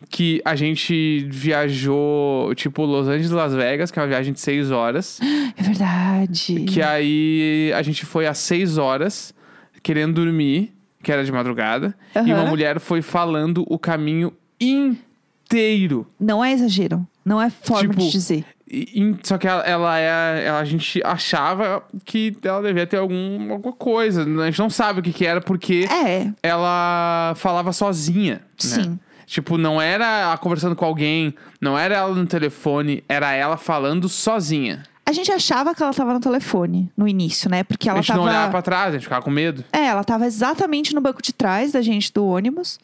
que 0.10 0.42
a 0.46 0.56
gente 0.56 1.26
viajou, 1.32 2.54
tipo, 2.56 2.84
Los 2.84 3.08
Angeles 3.08 3.32
Las 3.32 3.54
Vegas, 3.54 3.92
que 3.92 3.98
é 4.00 4.02
uma 4.02 4.08
viagem 4.08 4.34
de 4.34 4.40
seis 4.40 4.72
horas. 4.72 5.20
É 5.58 5.64
verdade. 5.64 6.66
Que 6.66 6.82
aí 6.82 7.72
a 7.74 7.82
gente 7.82 8.06
foi 8.06 8.28
às 8.28 8.38
seis 8.40 8.78
horas, 8.78 9.34
querendo 9.82 10.16
dormir, 10.16 10.74
que 11.02 11.10
era 11.12 11.24
de 11.24 11.32
madrugada. 11.32 11.96
E 12.14 12.34
uma 12.34 12.46
mulher 12.46 12.78
foi 12.82 13.02
falando 13.02 13.64
o 13.70 13.80
caminho 13.80 14.34
inteiro. 14.60 16.06
Não 16.20 16.44
é 16.44 16.52
exagero. 16.52 17.08
Não 17.24 17.42
é 17.42 17.50
forma 17.50 17.90
Tipo, 17.94 18.02
de 18.02 18.12
dizer. 18.12 18.46
E- 18.70 19.16
só 19.24 19.38
que 19.38 19.48
ela, 19.48 19.62
ela 19.64 20.00
é. 20.00 20.46
ela- 20.46 20.60
a 20.60 20.66
gente 20.66 21.00
achava 21.06 21.84
que 22.04 22.36
ela 22.44 22.62
devia 22.64 22.88
ter 22.88 22.98
algum, 22.98 23.52
alguma 23.52 23.74
coisa. 23.74 24.24
A 24.24 24.46
gente 24.46 24.60
não 24.60 24.70
sabe 24.70 25.00
o 25.00 25.04
que, 25.04 25.14
que 25.14 25.26
era, 25.26 25.40
porque 25.40 25.88
É, 25.92 26.32
ela 26.42 27.34
falava 27.36 27.72
sozinha. 27.72 28.36
Né? 28.36 28.42
sim. 28.58 29.00
Tipo, 29.28 29.58
não 29.58 29.82
era 29.82 30.06
ela 30.06 30.38
conversando 30.38 30.76
com 30.76 30.86
alguém, 30.86 31.34
não 31.60 31.76
era 31.78 31.96
ela 31.96 32.14
no 32.14 32.28
telefone, 32.28 33.04
era 33.10 33.32
ela 33.34 33.58
falando 33.58 34.08
sozinha. 34.08 34.84
A 35.04 35.12
gente 35.12 35.32
achava 35.32 35.74
que 35.74 35.82
ela 35.82 35.94
tava 35.94 36.14
no 36.14 36.20
telefone 36.20 36.92
no 36.96 37.08
início, 37.08 37.50
né? 37.50 37.64
Porque 37.64 37.90
ela 37.90 38.00
a 38.00 38.02
gente 38.02 38.08
tava. 38.10 38.20
não 38.20 38.28
olhava 38.28 38.52
pra 38.52 38.62
trás, 38.62 38.90
a 38.90 38.92
gente 38.94 39.04
ficava 39.04 39.24
com 39.24 39.32
medo. 39.32 39.64
É, 39.74 39.86
ela 39.88 40.04
tava 40.04 40.26
exatamente 40.28 40.94
no 40.94 41.02
banco 41.02 41.22
de 41.24 41.34
trás 41.34 41.72
da 41.72 41.82
gente 41.82 42.12
do 42.14 42.26
ônibus. 42.26 42.80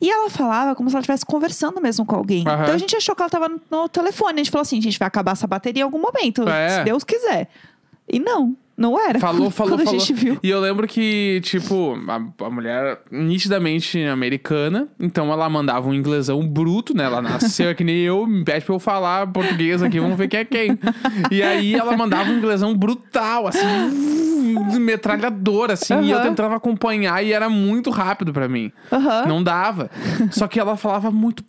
E 0.00 0.10
ela 0.10 0.28
falava 0.28 0.74
como 0.74 0.90
se 0.90 0.96
ela 0.96 1.00
estivesse 1.00 1.24
conversando 1.24 1.80
mesmo 1.80 2.04
com 2.04 2.16
alguém. 2.16 2.44
Aham. 2.46 2.62
Então 2.62 2.74
a 2.74 2.78
gente 2.78 2.94
achou 2.96 3.14
que 3.14 3.22
ela 3.22 3.30
tava 3.30 3.48
no, 3.70 3.88
telefone. 3.88 4.34
A 4.34 4.36
gente 4.44 4.50
falou 4.50 4.62
assim: 4.62 4.78
a 4.78 4.82
gente 4.82 4.98
vai 4.98 5.08
acabar 5.08 5.32
essa 5.32 5.46
bateria 5.46 5.80
em 5.82 5.84
algum 5.84 6.00
momento, 6.00 6.46
É. 6.48 6.68
se 6.78 6.84
Deus 6.84 7.04
quiser. 7.04 7.48
E 8.06 8.18
não, 8.18 8.54
não 8.76 9.00
era. 9.00 9.18
Falou, 9.18 9.48
falou, 9.50 9.72
Quando 9.78 9.84
falou. 9.84 9.96
a 9.96 9.98
gente 9.98 10.12
viu. 10.12 10.38
E 10.42 10.50
eu 10.50 10.60
lembro 10.60 10.86
que, 10.86 11.40
tipo, 11.42 11.96
a, 12.06 12.44
a 12.44 12.50
mulher 12.50 13.00
nitidamente 13.10 13.98
americana, 14.04 14.88
então 15.00 15.32
ela 15.32 15.48
mandava 15.48 15.88
um 15.88 15.94
inglesão 15.94 16.46
bruto, 16.46 16.94
né? 16.94 17.04
Ela 17.04 17.22
nasceu 17.22 17.74
que 17.74 17.82
nem 17.84 17.96
eu, 18.00 18.26
me 18.26 18.44
pede 18.44 18.66
pra 18.66 18.74
eu 18.74 18.78
falar 18.80 19.26
português 19.32 19.82
aqui, 19.82 19.98
vamos 20.00 20.18
ver 20.18 20.28
quem 20.28 20.40
é 20.40 20.44
quem. 20.44 20.78
E 21.30 21.42
aí 21.42 21.74
ela 21.74 21.96
mandava 21.96 22.30
um 22.30 22.36
inglesão 22.36 22.76
brutal, 22.76 23.46
assim, 23.46 24.33
metralhador, 24.44 25.70
assim, 25.70 26.00
e 26.02 26.10
eu 26.10 26.20
tentava 26.20 26.56
acompanhar 26.56 27.24
e 27.24 27.32
era 27.32 27.48
muito 27.48 27.90
rápido 27.90 28.32
pra 28.32 28.48
mim. 28.48 28.70
Aham. 28.92 29.26
Não 29.26 29.42
dava. 29.42 29.90
Só 30.30 30.46
que 30.46 30.58
ela 30.60 30.76
falava 30.76 31.10
muito. 31.10 31.44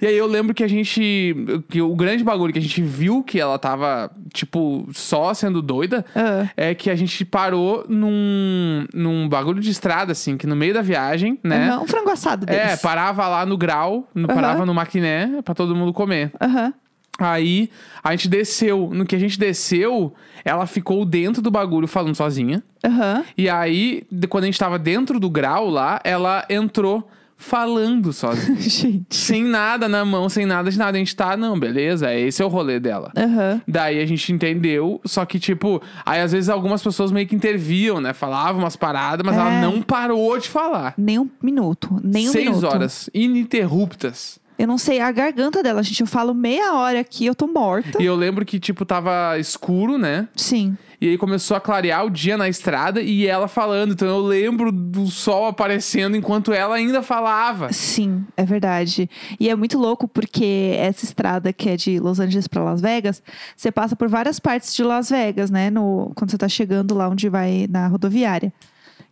E 0.00 0.06
aí 0.06 0.16
eu 0.16 0.26
lembro 0.26 0.54
que 0.54 0.62
a 0.64 0.68
gente. 0.68 1.34
Que 1.68 1.80
o 1.80 1.94
grande 1.94 2.24
bagulho 2.24 2.52
que 2.52 2.58
a 2.58 2.62
gente 2.62 2.82
viu 2.82 3.22
que 3.22 3.38
ela 3.40 3.58
tava, 3.58 4.10
tipo, 4.32 4.86
só 4.92 5.32
sendo 5.34 5.60
doida 5.62 6.04
Ah. 6.14 6.48
é 6.56 6.74
que 6.74 6.90
a 6.90 6.94
gente 6.94 7.24
parou 7.24 7.84
num, 7.88 8.86
num 8.94 9.28
bagulho 9.28 9.60
de 9.60 9.70
estrada, 9.70 10.12
assim, 10.12 10.36
que 10.36 10.46
no 10.46 10.56
meio 10.56 10.74
da 10.74 10.82
viagem, 10.82 11.38
né? 11.42 11.76
Um 11.78 11.86
frango 11.86 12.10
assado 12.10 12.46
deles. 12.46 12.72
É, 12.72 12.76
parava 12.76 13.26
lá 13.28 13.46
no 13.46 13.56
grau, 13.56 14.08
no, 14.14 14.28
parava 14.28 14.64
no 14.66 14.74
maquiné 14.74 15.40
pra 15.44 15.54
todo 15.54 15.74
mundo 15.74 15.92
comer. 15.92 16.32
Aham. 16.40 16.72
Aí 17.18 17.70
a 18.02 18.10
gente 18.12 18.28
desceu. 18.28 18.90
No 18.92 19.04
que 19.06 19.14
a 19.14 19.18
gente 19.18 19.38
desceu, 19.38 20.12
ela 20.44 20.66
ficou 20.66 21.04
dentro 21.04 21.40
do 21.40 21.50
bagulho 21.50 21.86
falando 21.86 22.14
sozinha. 22.16 22.62
Aham. 22.84 23.24
E 23.38 23.48
aí, 23.48 24.02
de- 24.10 24.26
quando 24.26 24.44
a 24.44 24.46
gente 24.46 24.58
tava 24.58 24.78
dentro 24.78 25.20
do 25.20 25.30
grau 25.30 25.68
lá, 25.70 26.00
ela 26.04 26.44
entrou 26.50 27.08
falando 27.36 28.12
sozinha. 28.12 28.56
Gente. 28.60 29.14
sem 29.14 29.42
nada 29.42 29.88
na 29.88 30.04
mão, 30.04 30.28
sem 30.28 30.46
nada 30.46 30.70
de 30.70 30.78
nada. 30.78 30.96
A 30.96 30.98
gente 30.98 31.14
tá, 31.16 31.36
não, 31.36 31.58
beleza, 31.58 32.14
esse 32.14 32.40
é 32.40 32.44
o 32.44 32.48
rolê 32.48 32.78
dela. 32.80 33.10
Aham. 33.16 33.60
Daí 33.66 34.00
a 34.00 34.06
gente 34.06 34.32
entendeu, 34.32 35.00
só 35.04 35.24
que, 35.26 35.38
tipo, 35.40 35.82
aí 36.06 36.20
às 36.20 36.32
vezes 36.32 36.48
algumas 36.48 36.82
pessoas 36.82 37.10
meio 37.12 37.26
que 37.26 37.34
interviam, 37.34 38.00
né? 38.00 38.12
Falavam 38.12 38.62
umas 38.62 38.76
paradas, 38.76 39.26
mas 39.26 39.36
É. 39.36 39.40
ela 39.40 39.60
não 39.60 39.82
parou 39.82 40.38
de 40.38 40.48
falar. 40.48 40.94
Nem 40.96 41.18
um 41.18 41.28
minuto. 41.42 42.00
Nem 42.02 42.28
um 42.28 42.32
Seis 42.32 42.44
minuto. 42.46 42.66
horas 42.66 43.10
ininterruptas. 43.12 44.38
Eu 44.58 44.66
não 44.66 44.78
sei 44.78 45.00
a 45.00 45.10
garganta 45.10 45.62
dela, 45.62 45.82
gente. 45.82 46.00
Eu 46.00 46.06
falo 46.06 46.32
meia 46.32 46.74
hora 46.74 47.00
aqui, 47.00 47.26
eu 47.26 47.34
tô 47.34 47.46
morta. 47.46 48.00
E 48.02 48.06
eu 48.06 48.14
lembro 48.14 48.44
que, 48.44 48.60
tipo, 48.60 48.84
tava 48.84 49.38
escuro, 49.38 49.98
né? 49.98 50.28
Sim. 50.36 50.76
E 51.00 51.08
aí 51.08 51.18
começou 51.18 51.56
a 51.56 51.60
clarear 51.60 52.06
o 52.06 52.10
dia 52.10 52.36
na 52.36 52.48
estrada 52.48 53.02
e 53.02 53.26
ela 53.26 53.48
falando. 53.48 53.92
Então 53.92 54.08
eu 54.08 54.20
lembro 54.20 54.72
do 54.72 55.06
sol 55.08 55.46
aparecendo 55.46 56.16
enquanto 56.16 56.52
ela 56.52 56.76
ainda 56.76 57.02
falava. 57.02 57.72
Sim, 57.72 58.24
é 58.36 58.44
verdade. 58.44 59.10
E 59.38 59.50
é 59.50 59.56
muito 59.56 59.76
louco 59.76 60.08
porque 60.08 60.74
essa 60.78 61.04
estrada 61.04 61.52
que 61.52 61.68
é 61.68 61.76
de 61.76 61.98
Los 61.98 62.20
Angeles 62.20 62.48
para 62.48 62.62
Las 62.62 62.80
Vegas, 62.80 63.22
você 63.54 63.70
passa 63.70 63.94
por 63.94 64.08
várias 64.08 64.38
partes 64.38 64.74
de 64.74 64.82
Las 64.82 65.10
Vegas, 65.10 65.50
né? 65.50 65.68
No, 65.68 66.10
quando 66.14 66.30
você 66.30 66.38
tá 66.38 66.48
chegando 66.48 66.94
lá 66.94 67.08
onde 67.08 67.28
vai 67.28 67.66
na 67.68 67.86
rodoviária. 67.88 68.52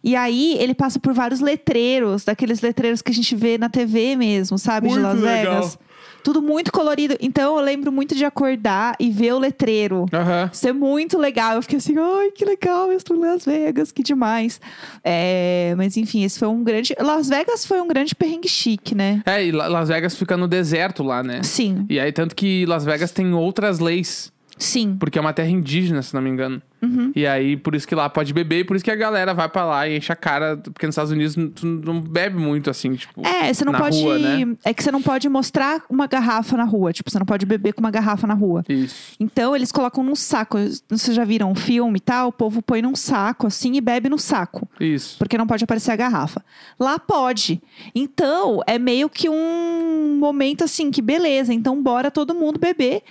E 0.04 0.16
aí 0.16 0.56
ele 0.58 0.74
passa 0.74 0.98
por 0.98 1.12
vários 1.14 1.40
letreiros, 1.40 2.24
daqueles 2.24 2.60
letreiros 2.60 3.00
que 3.02 3.10
a 3.10 3.14
gente 3.14 3.34
vê 3.36 3.56
na 3.58 3.68
TV 3.68 4.16
mesmo, 4.16 4.58
sabe? 4.58 4.88
de 4.88 4.94
Muito 4.94 5.06
Las 5.06 5.20
legal. 5.20 5.54
Vegas. 5.54 5.78
Tudo 6.24 6.40
muito 6.40 6.70
colorido. 6.70 7.16
Então 7.20 7.56
eu 7.58 7.64
lembro 7.64 7.90
muito 7.90 8.14
de 8.14 8.24
acordar 8.24 8.94
e 9.00 9.10
ver 9.10 9.32
o 9.34 9.38
letreiro. 9.40 10.06
Aham. 10.12 10.48
Isso 10.52 10.68
é 10.68 10.72
muito 10.72 11.18
legal. 11.18 11.56
Eu 11.56 11.62
fiquei 11.62 11.78
assim, 11.78 11.96
ai, 11.98 12.30
que 12.30 12.44
legal, 12.44 12.92
eu 12.92 12.96
estou 12.96 13.16
em 13.16 13.20
Las 13.20 13.44
Vegas, 13.44 13.90
que 13.90 14.04
demais. 14.04 14.60
É, 15.02 15.74
mas 15.76 15.96
enfim, 15.96 16.22
esse 16.22 16.38
foi 16.38 16.46
um 16.48 16.62
grande. 16.62 16.94
Las 17.00 17.28
Vegas 17.28 17.66
foi 17.66 17.80
um 17.80 17.88
grande 17.88 18.14
perrengue 18.14 18.48
chique, 18.48 18.94
né? 18.94 19.20
É, 19.26 19.44
e 19.44 19.50
La- 19.50 19.66
Las 19.66 19.88
Vegas 19.88 20.14
fica 20.16 20.36
no 20.36 20.46
deserto 20.46 21.02
lá, 21.02 21.22
né? 21.24 21.42
Sim, 21.42 21.86
E 21.90 21.98
aí, 21.98 22.12
tanto 22.12 22.36
que 22.36 22.64
Las 22.66 22.84
Vegas 22.84 23.10
tem 23.10 23.32
outras 23.34 23.80
leis, 23.80 24.32
sim. 24.56 24.96
porque 25.00 25.18
é 25.18 25.20
uma 25.20 25.32
terra 25.32 25.50
indígena, 25.50 26.02
se 26.02 26.14
não 26.14 26.22
me 26.22 26.30
engano. 26.30 26.62
Uhum. 26.82 27.12
E 27.14 27.26
aí, 27.26 27.56
por 27.56 27.74
isso 27.76 27.86
que 27.86 27.94
lá 27.94 28.10
pode 28.10 28.32
beber, 28.32 28.60
e 28.60 28.64
por 28.64 28.74
isso 28.74 28.84
que 28.84 28.90
a 28.90 28.96
galera 28.96 29.32
vai 29.32 29.48
pra 29.48 29.64
lá 29.64 29.88
e 29.88 29.96
enche 29.96 30.12
a 30.12 30.16
cara, 30.16 30.56
porque 30.56 30.84
nos 30.84 30.94
Estados 30.94 31.12
Unidos 31.12 31.36
tu 31.54 31.64
não 31.64 32.00
bebe 32.00 32.36
muito, 32.38 32.68
assim, 32.68 32.94
tipo. 32.94 33.24
É, 33.24 33.52
você 33.52 33.64
não 33.64 33.72
na 33.72 33.78
pode. 33.78 34.02
rua, 34.02 34.18
né? 34.18 34.56
É 34.64 34.74
que 34.74 34.82
você 34.82 34.90
não 34.90 35.00
pode 35.00 35.28
mostrar 35.28 35.82
uma 35.88 36.06
garrafa 36.08 36.56
na 36.56 36.64
rua. 36.64 36.92
Tipo, 36.92 37.10
você 37.10 37.18
não 37.18 37.26
pode 37.26 37.46
beber 37.46 37.72
com 37.72 37.80
uma 37.80 37.90
garrafa 37.90 38.26
na 38.26 38.34
rua. 38.34 38.64
Isso. 38.68 39.14
Então, 39.20 39.54
eles 39.54 39.70
colocam 39.70 40.02
num 40.02 40.16
saco. 40.16 40.58
Vocês 40.88 41.16
já 41.16 41.24
viram 41.24 41.52
um 41.52 41.54
filme 41.54 41.98
e 41.98 42.00
tal? 42.00 42.28
O 42.28 42.32
povo 42.32 42.60
põe 42.60 42.82
num 42.82 42.96
saco, 42.96 43.46
assim, 43.46 43.76
e 43.76 43.80
bebe 43.80 44.08
no 44.08 44.18
saco. 44.18 44.68
Isso. 44.80 45.18
Porque 45.18 45.38
não 45.38 45.46
pode 45.46 45.62
aparecer 45.62 45.92
a 45.92 45.96
garrafa. 45.96 46.44
Lá 46.78 46.98
pode. 46.98 47.62
Então, 47.94 48.60
é 48.66 48.78
meio 48.78 49.08
que 49.08 49.28
um 49.28 50.16
momento 50.18 50.64
assim, 50.64 50.90
que 50.90 51.00
beleza. 51.00 51.54
Então, 51.54 51.80
bora 51.80 52.10
todo 52.10 52.34
mundo 52.34 52.58
beber. 52.58 53.02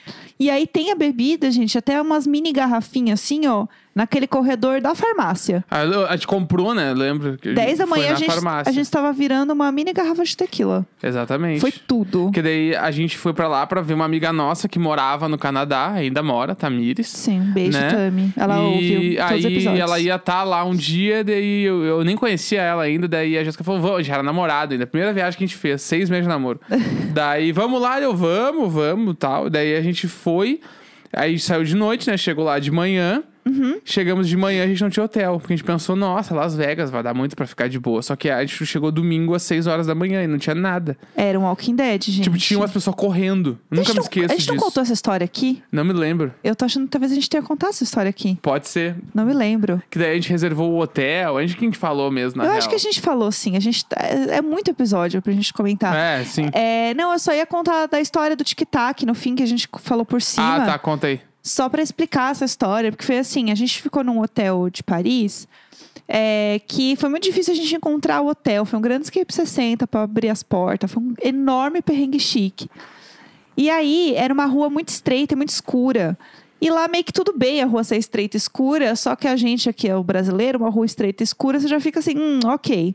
E 0.42 0.50
aí 0.50 0.66
tem 0.66 0.90
a 0.90 0.96
bebida, 0.96 1.52
gente, 1.52 1.78
até 1.78 2.02
umas 2.02 2.26
mini 2.26 2.52
garrafinhas 2.52 3.22
assim, 3.22 3.46
ó, 3.46 3.68
naquele 3.94 4.28
corredor 4.28 4.82
da 4.82 4.96
farmácia. 4.96 5.64
A, 5.70 5.82
a 5.82 6.16
gente 6.16 6.28
comprou, 6.28 6.74
né? 6.74 6.94
Lembra? 6.94 7.38
que 7.38 7.54
10 7.54 7.80
da 7.80 7.86
manhã 7.86 8.14
a 8.14 8.16
gente, 8.16 8.32
farmácia. 8.32 8.70
a 8.70 8.74
gente 8.74 8.90
tava 8.90 9.12
virando 9.12 9.52
uma 9.52 9.72
mini 9.72 9.94
garrafa 9.94 10.24
de 10.24 10.36
tequila. 10.36 10.86
Exatamente. 11.02 11.60
Foi 11.60 11.72
tudo. 11.72 12.26
Porque 12.26 12.42
daí 12.42 12.76
a 12.76 12.90
gente 12.92 13.18
foi 13.18 13.34
pra 13.34 13.48
lá 13.48 13.66
pra 13.68 13.82
ver 13.82 13.94
uma 13.94 14.06
amiga 14.06 14.32
nossa 14.32 14.68
que 14.68 14.80
morava 14.80 15.28
no 15.28 15.38
Canadá, 15.38 15.92
ainda 15.92 16.24
mora, 16.24 16.56
Tamires. 16.56 17.08
Sim, 17.08 17.42
um 17.42 17.54
beijo, 17.54 17.78
né? 17.78 17.90
Tami. 17.90 18.34
Ela 18.36 18.56
e 18.56 18.60
ouviu 18.60 19.00
todos 19.00 19.40
os 19.40 19.46
aí 19.46 19.54
episódios. 19.54 19.82
ela 19.82 20.00
ia 20.00 20.16
estar 20.16 20.44
lá 20.44 20.64
um 20.64 20.76
dia, 20.76 21.24
daí 21.24 21.64
eu, 21.64 21.84
eu 21.84 22.04
nem 22.04 22.16
conhecia 22.16 22.62
ela 22.62 22.84
ainda, 22.84 23.08
daí 23.08 23.38
a 23.38 23.44
Jéssica 23.44 23.64
falou, 23.64 23.82
vamos, 23.82 24.00
gente 24.00 24.14
era 24.14 24.24
namorado 24.24 24.74
ainda, 24.74 24.88
primeira 24.88 25.14
viagem 25.14 25.38
que 25.38 25.44
a 25.44 25.48
gente 25.48 25.58
fez, 25.58 25.82
seis 25.82 26.10
meses 26.10 26.26
de 26.26 26.30
namoro. 26.30 26.60
daí, 27.14 27.52
vamos 27.52 27.82
lá, 27.82 28.00
eu, 28.00 28.16
vamos, 28.16 28.72
vamos, 28.72 29.16
tal. 29.18 29.50
Daí 29.50 29.76
a 29.76 29.82
gente 29.82 30.08
foi, 30.08 30.62
aí 31.12 31.38
saiu 31.40 31.64
de 31.64 31.76
noite, 31.76 32.10
né, 32.10 32.18
chegou 32.18 32.46
lá 32.46 32.60
de 32.60 32.72
manhã, 32.72 33.24
Chegamos 33.84 34.28
de 34.28 34.38
manhã, 34.38 34.64
a 34.64 34.68
gente 34.68 34.82
não 34.82 34.90
tinha 34.90 35.04
hotel. 35.04 35.40
Porque 35.40 35.54
a 35.54 35.56
gente 35.58 35.66
pensou, 35.66 35.96
nossa, 35.96 36.34
Las 36.34 36.56
Vegas 36.56 36.90
vai 36.90 37.02
dar 37.04 37.14
muito 37.14 37.36
pra 37.36 37.46
ficar 37.48 37.68
de 37.68 37.80
boa. 37.80 38.02
Só 38.02 38.16
que 38.16 38.30
a 38.30 38.44
gente 38.46 38.66
chegou 38.66 38.92
domingo 38.92 39.34
às 39.34 39.44
6 39.44 39.68
horas 39.68 39.88
da 39.88 39.96
manhã 39.96 40.24
e 40.24 40.28
não 40.28 40.38
tinha 40.38 40.56
nada. 40.56 40.98
Era 41.16 41.40
um 41.40 41.44
Walking 41.44 41.76
Dead, 41.76 42.04
gente. 42.06 42.22
Tipo, 42.24 42.38
tinha 42.38 42.60
umas 42.60 42.72
pessoas 42.72 42.96
correndo. 42.96 43.60
A 43.72 43.76
Nunca 43.76 43.88
gente 43.88 43.96
me 43.98 44.02
esqueço 44.04 44.26
A 44.26 44.30
gente 44.30 44.40
disso. 44.40 44.54
não 44.54 44.58
contou 44.60 44.84
essa 44.84 44.94
história 44.94 45.26
aqui? 45.26 45.62
Não 45.72 45.84
me 45.84 45.94
lembro. 45.94 46.34
Eu 46.44 46.56
tô 46.56 46.66
achando 46.66 46.86
que 46.86 46.92
talvez 46.92 47.12
a 47.12 47.16
gente 47.16 47.30
tenha 47.30 47.44
contado 47.44 47.70
essa 47.70 47.84
história 47.84 48.10
aqui. 48.10 48.38
Pode 48.42 48.68
ser. 48.68 48.96
Não 49.14 49.26
me 49.26 49.34
lembro. 49.34 49.82
Que 49.90 49.98
daí 50.00 50.12
a 50.12 50.16
gente 50.16 50.30
reservou 50.30 50.72
o 50.72 50.80
hotel. 50.80 51.36
Onde 51.36 51.56
que 51.56 51.66
a 51.66 51.68
gente 51.68 51.78
falou 51.78 52.12
mesmo, 52.12 52.38
na 52.38 52.44
eu 52.44 52.48
real? 52.50 52.58
acho 52.60 52.70
que 52.70 52.76
a 52.76 52.80
gente 52.80 53.02
falou 53.02 53.32
sim. 53.32 53.56
A 53.56 53.60
gente 53.60 53.86
tá- 53.86 53.98
é, 54.00 54.38
é 54.38 54.42
muito 54.42 54.70
episódio 54.70 55.22
pra 55.22 55.34
gente 55.34 55.52
comentar. 55.54 55.96
É, 55.96 56.24
sim. 56.24 56.50
É, 56.54 56.94
não, 56.94 57.12
eu 57.14 57.20
só 57.20 57.34
ia 57.34 57.46
contar 57.46 57.88
da 57.88 58.00
história 58.00 58.36
do 58.36 58.44
tic-tac 58.44 59.06
no 59.06 59.14
fim 59.16 59.36
que 59.36 59.44
a 59.44 59.48
gente 59.48 59.68
falou 59.80 60.06
por 60.06 60.22
cima. 60.22 60.56
ah, 60.58 60.66
tá, 60.66 60.80
conta 60.80 61.08
aí. 61.08 61.20
Só 61.44 61.68
pra 61.70 61.82
explicar 61.82 62.32
essa 62.32 62.46
história, 62.46 62.92
porque 62.92 63.06
foi 63.06 63.18
assim: 63.18 63.52
a 63.52 63.56
gente 63.56 63.82
ficou 63.82 64.04
num 64.04 64.22
hotel 64.22 64.70
de 64.70 64.84
Paris. 64.84 65.48
é, 66.08 66.60
que 66.68 66.96
foi 66.98 67.10
muito 67.10 67.24
difícil 67.24 67.54
a 67.54 67.56
gente 67.56 67.74
encontrar 67.76 68.22
o 68.22 68.28
hotel. 68.28 68.66
Foi 68.66 68.78
um 68.78 68.82
grande 68.82 69.06
escape 69.06 69.34
60 69.34 69.88
pra 69.88 70.04
abrir 70.04 70.30
as 70.30 70.44
portas. 70.44 70.92
Foi 70.92 71.02
um 71.02 71.14
enorme 71.24 71.82
perrengue 71.82 72.20
chique. 72.20 72.70
E 73.56 73.70
aí, 73.70 74.14
era 74.16 74.34
uma 74.34 74.46
rua 74.46 74.70
muito 74.70 74.90
estreita 74.90 75.34
e 75.34 75.38
muito 75.38 75.50
escura. 75.50 76.18
E 76.60 76.70
lá 76.70 76.88
meio 76.88 77.04
que 77.04 77.12
tudo 77.14 77.34
bem 77.36 77.62
a 77.62 77.66
rua 77.66 77.84
ser 77.84 77.98
estreita 77.98 78.36
e 78.36 78.40
escura, 78.40 78.96
só 78.96 79.16
que 79.16 79.28
a 79.28 79.36
gente 79.36 79.68
aqui 79.70 79.88
é 79.90 79.96
o 79.96 80.04
brasileiro, 80.04 80.60
uma 80.60 80.70
rua 80.70 80.86
estreita 80.86 81.24
e 81.24 81.26
escura, 81.26 81.60
você 81.60 81.68
já 81.68 81.80
fica 81.80 82.00
assim, 82.00 82.16
hum, 82.18 82.40
ok. 82.46 82.94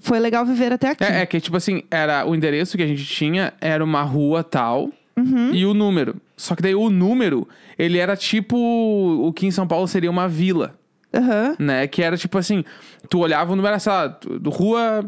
Foi 0.00 0.18
legal 0.18 0.44
viver 0.44 0.72
até 0.72 0.90
aqui. 0.90 1.04
É, 1.04 1.20
é 1.20 1.26
que, 1.26 1.40
tipo 1.40 1.56
assim, 1.56 1.82
era 1.90 2.26
o 2.26 2.34
endereço 2.34 2.76
que 2.76 2.82
a 2.82 2.86
gente 2.86 3.04
tinha 3.04 3.54
era 3.60 3.82
uma 3.84 4.02
rua 4.02 4.42
tal 4.42 4.90
Uhum. 5.16 5.54
e 5.54 5.64
o 5.64 5.72
número. 5.72 6.16
Só 6.36 6.54
que 6.54 6.62
daí 6.62 6.74
o 6.74 6.90
número, 6.90 7.48
ele 7.78 7.98
era 7.98 8.16
tipo 8.16 8.56
o 8.56 9.32
que 9.32 9.46
em 9.46 9.50
São 9.50 9.66
Paulo 9.66 9.88
seria 9.88 10.10
uma 10.10 10.28
vila, 10.28 10.78
Aham. 11.14 11.56
né? 11.58 11.86
Que 11.86 12.02
era 12.02 12.16
tipo 12.16 12.36
assim, 12.36 12.64
tu 13.08 13.20
olhava 13.20 13.52
o 13.52 13.56
número, 13.56 13.78
sei 13.80 13.92
lá, 13.92 14.06
do 14.06 14.50
rua 14.50 15.04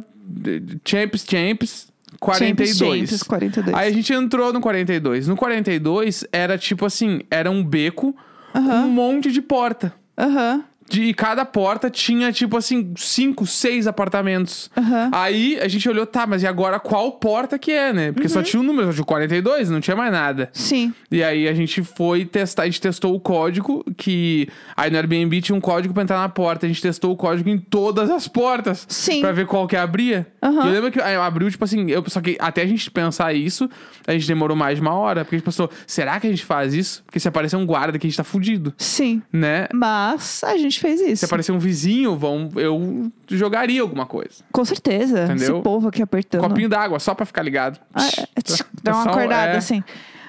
Champs, 0.85 1.27
Champs, 1.29 1.89
42. 2.19 2.77
Champions, 2.77 2.79
Champions, 2.79 3.23
42. 3.23 3.77
Aí 3.77 3.89
a 3.89 3.93
gente 3.93 4.13
entrou 4.13 4.53
no 4.53 4.61
42. 4.61 5.29
No 5.29 5.37
42 5.37 6.25
era 6.33 6.57
tipo 6.57 6.87
assim, 6.87 7.21
era 7.31 7.51
um 7.51 7.63
beco 7.63 8.15
com 8.53 8.59
um 8.59 8.89
monte 8.89 9.31
de 9.31 9.43
porta. 9.43 9.93
Aham. 10.17 10.65
De, 10.89 11.03
e 11.05 11.15
cada 11.15 11.45
porta 11.45 11.91
tinha, 11.91 12.33
tipo 12.33 12.57
assim, 12.57 12.93
cinco, 12.97 13.47
seis 13.47 13.87
apartamentos. 13.87 14.71
Aham. 14.77 15.11
Aí 15.13 15.59
a 15.61 15.69
gente 15.69 15.89
olhou, 15.89 16.07
tá, 16.07 16.27
mas 16.27 16.43
e 16.43 16.47
agora 16.47 16.81
qual 16.81 17.13
porta 17.13 17.59
que 17.59 17.71
é, 17.73 17.93
né? 17.93 18.13
Porque 18.13 18.27
Uhum. 18.29 18.33
só 18.35 18.43
tinha 18.43 18.61
um 18.61 18.65
número, 18.65 18.87
só 18.89 18.93
tinha 18.93 19.03
o 19.03 19.07
42, 19.07 19.71
não 19.71 19.81
tinha 19.81 19.97
mais 19.97 20.11
nada. 20.13 20.49
Sim. 20.53 20.93
E 21.11 21.23
aí 21.23 21.47
a 21.49 21.53
gente 21.55 21.83
foi 21.83 22.25
testar, 22.25 22.63
a 22.63 22.67
gente 22.67 22.81
testou 22.81 23.15
o 23.15 23.21
código, 23.21 23.85
que 23.97 24.49
aí 24.77 24.91
no 24.91 24.97
Airbnb 24.97 25.41
tinha 25.41 25.55
um 25.57 25.61
código 25.61 25.93
pra 25.93 26.03
entrar 26.03 26.19
na 26.19 26.29
porta. 26.29 26.67
A 26.67 26.69
gente 26.69 26.81
testou 26.83 27.13
o 27.13 27.17
código 27.17 27.49
em 27.49 27.59
todas 27.59 28.11
as 28.11 28.27
portas. 28.29 28.87
Sim. 28.89 29.21
Pra 29.21 29.33
ver 29.33 29.47
qual 29.47 29.67
que 29.67 29.77
abria. 29.77 30.27
E 30.43 30.47
eu 30.47 30.73
lembro 30.73 30.91
que 30.91 31.01
abriu, 31.01 31.51
tipo 31.51 31.65
assim, 31.65 31.91
eu, 31.91 32.03
só 32.09 32.21
que 32.21 32.37
até 32.41 32.63
a 32.63 32.67
gente 32.67 32.91
pensar 32.91 33.33
isso, 33.35 33.69
a 34.07 34.13
gente 34.13 34.27
demorou 34.27 34.57
mais 34.57 34.77
de 34.77 34.81
uma 34.83 34.93
hora. 34.95 35.25
Porque 35.25 35.37
a 35.37 35.39
gente 35.39 35.45
pensou, 35.47 35.71
será 35.87 36.19
que 36.21 36.27
a 36.27 36.31
gente 36.31 36.45
faz 36.45 36.73
isso? 36.75 37.03
Porque 37.05 37.21
se 37.21 37.29
aparecer 37.29 37.57
um 37.57 37.67
guarda 37.67 37.97
aqui, 37.97 38.07
a 38.07 38.11
gente 38.11 38.17
tá 38.17 38.25
fudido, 38.25 38.73
Sim. 38.79 39.23
né? 39.33 39.67
Mas 39.75 40.43
a 40.45 40.57
gente 40.57 40.78
fez 40.79 41.01
isso. 41.01 41.17
Se 41.17 41.25
aparecer 41.25 41.53
um 41.53 41.59
vizinho, 41.59 42.17
vão, 42.17 42.49
eu 42.57 43.11
jogaria 43.29 43.83
alguma 43.83 44.07
coisa. 44.07 44.45
Com 44.53 44.65
certeza. 44.65 45.25
Entendeu? 45.25 45.55
Esse 45.55 45.63
povo 45.63 45.89
aqui 45.89 46.03
apertando. 46.03 46.43
Copinho 46.43 46.69
d'água, 46.69 46.99
só 46.99 47.15
pra 47.15 47.27
ficar 47.27 47.43
ligado. 47.43 47.81
Ah, 47.95 48.07
é, 48.37 48.41
tch, 48.41 48.63
Dá 48.83 48.93
uma 48.95 49.11
acordada, 49.11 49.53
é. 49.53 49.57
assim. 49.57 49.83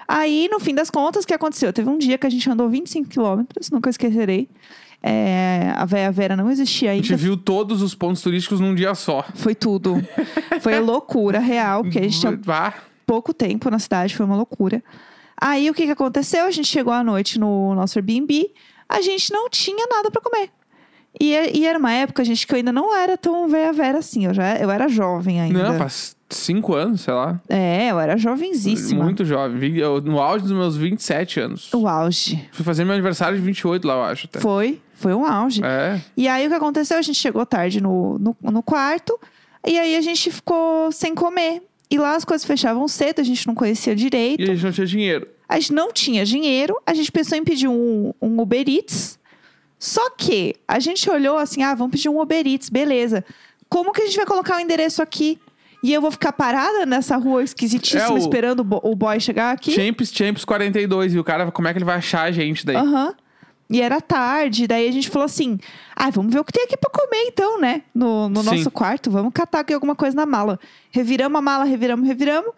Aí, 0.08 0.50
no 0.52 0.60
fim 0.60 0.74
das 0.74 0.90
contas, 0.90 1.24
o 1.24 1.28
que 1.28 1.34
aconteceu? 1.34 1.72
Teve 1.72 1.90
um 1.90 1.98
dia 1.98 2.18
que 2.18 2.26
a 2.26 2.30
gente 2.30 2.50
andou 2.50 2.68
25 2.68 3.10
quilômetros, 3.10 3.70
nunca 3.70 3.90
esquecerei. 3.90 4.50
É, 5.02 5.72
a 5.76 5.86
Véia 5.86 6.12
Vera 6.12 6.36
não 6.36 6.52
existia 6.52 6.90
A 6.90 6.94
ainda. 6.94 7.06
gente 7.06 7.16
viu 7.18 7.38
todos 7.38 7.82
os 7.82 7.96
pontos 7.96 8.22
turísticos 8.22 8.60
num 8.60 8.76
dia 8.76 8.94
só. 8.96 9.24
Foi 9.36 9.56
tudo. 9.56 9.96
Foi 10.62 10.78
loucura 10.80 11.40
real, 11.40 11.84
porque 11.84 12.00
a 12.00 12.02
gente 12.02 12.20
tinha 12.20 12.38
pouco 13.06 13.34
tempo 13.34 13.70
na 13.70 13.80
cidade, 13.80 14.16
foi 14.16 14.26
uma 14.26 14.36
loucura. 14.36 14.84
Aí 15.40 15.70
o 15.70 15.74
que, 15.74 15.86
que 15.86 15.92
aconteceu? 15.92 16.46
A 16.46 16.52
gente 16.52 16.68
chegou 16.68 16.94
à 16.94 17.04
noite 17.04 17.40
no 17.40 17.74
nosso 17.74 17.98
Airbnb, 17.98 18.52
a 18.90 19.02
gente 19.02 19.32
não 19.32 19.50
tinha 19.50 19.86
nada 19.88 20.10
pra 20.12 20.22
comer. 20.22 20.50
E, 21.20 21.34
e 21.60 21.66
era 21.66 21.78
uma 21.80 21.92
época, 21.92 22.24
gente, 22.24 22.46
que 22.46 22.54
eu 22.54 22.58
ainda 22.58 22.72
não 22.72 22.96
era 22.96 23.18
tão 23.18 23.48
Vera 23.48 23.98
assim. 23.98 24.26
Eu, 24.26 24.34
já, 24.34 24.56
eu 24.58 24.70
era 24.70 24.88
jovem 24.88 25.40
ainda. 25.42 25.64
Não, 25.72 25.78
faz 25.78 26.16
cinco 26.30 26.76
anos, 26.76 27.02
sei 27.02 27.14
lá. 27.14 27.42
É, 27.50 27.88
eu 27.92 28.00
era 28.00 28.16
jovenzíssima. 28.16 29.04
Muito 29.04 29.26
jovem. 29.26 29.76
Eu- 29.78 30.02
no 30.02 30.20
auge 30.20 30.44
dos 30.44 30.52
meus 30.52 30.78
27 30.78 31.40
anos. 31.40 31.74
O 31.74 31.88
auge. 31.88 32.48
Fui 32.52 32.64
fazer 32.64 32.84
meu 32.86 32.94
aniversário 32.94 33.38
de 33.38 33.44
28 33.44 33.88
lá, 33.88 33.96
eu 33.96 34.04
acho. 34.04 34.28
Até. 34.28 34.40
Foi, 34.40 34.80
foi 34.94 35.14
um 35.14 35.26
auge. 35.26 35.62
É. 35.64 36.00
E 36.16 36.28
aí 36.28 36.46
o 36.46 36.50
que 36.50 36.56
aconteceu? 36.56 36.98
A 36.98 37.02
gente 37.02 37.18
chegou 37.18 37.46
tarde 37.46 37.82
no, 37.82 38.20
no, 38.20 38.36
no 38.42 38.62
quarto 38.64 39.20
e 39.66 39.78
aí 39.80 39.96
a 39.96 40.02
gente 40.02 40.30
ficou 40.32 40.92
sem 40.92 41.16
comer. 41.16 41.64
E 41.92 41.98
lá 41.98 42.16
as 42.16 42.24
coisas 42.24 42.46
fechavam 42.46 42.88
cedo, 42.88 43.20
a 43.20 43.24
gente 43.24 43.48
não 43.48 43.56
conhecia 43.56 43.96
direito. 43.96 44.40
E 44.42 44.44
a 44.44 44.54
gente 44.54 44.64
não 44.64 44.72
tinha 44.72 44.86
dinheiro. 44.86 45.28
A 45.50 45.60
gente 45.60 45.74
não 45.74 45.92
tinha 45.92 46.24
dinheiro, 46.24 46.80
a 46.86 46.94
gente 46.94 47.12
pensou 47.12 47.36
em 47.38 47.44
pedir 47.44 47.68
um, 47.68 48.14
um 48.22 48.40
Uber 48.40 48.64
Eats. 48.70 49.18
Só 49.80 50.10
que 50.12 50.56
a 50.68 50.80
gente 50.80 51.10
olhou 51.10 51.38
assim: 51.38 51.64
ah, 51.64 51.74
vamos 51.74 51.92
pedir 51.92 52.08
um 52.10 52.22
Uber 52.22 52.46
Eats, 52.46 52.70
beleza. 52.70 53.26
Como 53.68 53.92
que 53.92 54.02
a 54.02 54.06
gente 54.06 54.18
vai 54.18 54.26
colocar 54.26 54.58
o 54.58 54.60
endereço 54.60 55.02
aqui? 55.02 55.40
E 55.82 55.94
eu 55.94 56.02
vou 56.02 56.12
ficar 56.12 56.34
parada 56.34 56.86
nessa 56.86 57.16
rua 57.16 57.42
esquisitíssima 57.44 58.04
É, 58.04 58.10
o- 58.12 58.18
esperando 58.18 58.60
o, 58.60 58.64
bo- 58.66 58.82
o 58.84 58.94
boy 58.96 59.18
chegar 59.20 59.52
aqui? 59.54 59.72
Champs, 59.72 60.12
Champs 60.14 60.44
42. 60.44 61.14
E 61.14 61.20
o 61.20 61.24
cara, 61.24 61.50
como 61.52 61.68
é 61.68 61.72
que 61.74 61.78
ele 61.78 61.86
vai 61.86 61.96
achar 61.96 62.24
a 62.24 62.32
gente 62.32 62.66
daí? 62.66 62.76
Aham. 62.76 63.16
E 63.72 63.82
era 63.82 64.02
tarde, 64.02 64.66
daí 64.68 64.88
a 64.90 64.92
gente 64.92 65.10
falou 65.10 65.26
assim: 65.26 65.58
ah, 65.96 66.10
vamos 66.10 66.34
ver 66.34 66.40
o 66.40 66.44
que 66.44 66.52
tem 66.52 66.64
aqui 66.66 66.76
pra 66.76 66.90
comer 66.90 67.24
então, 67.28 67.60
né? 67.62 67.84
No, 67.96 68.28
no 68.28 68.42
nosso 68.44 68.70
quarto, 68.72 69.10
vamos 69.10 69.32
catar 69.34 69.60
aqui 69.62 69.74
alguma 69.74 69.96
coisa 69.96 70.16
na 70.16 70.26
mala. 70.26 70.60
Reviramos 70.92 71.38
a 71.38 71.42
mala, 71.42 71.64
reviramos, 71.64 72.06
reviramos. 72.06 72.52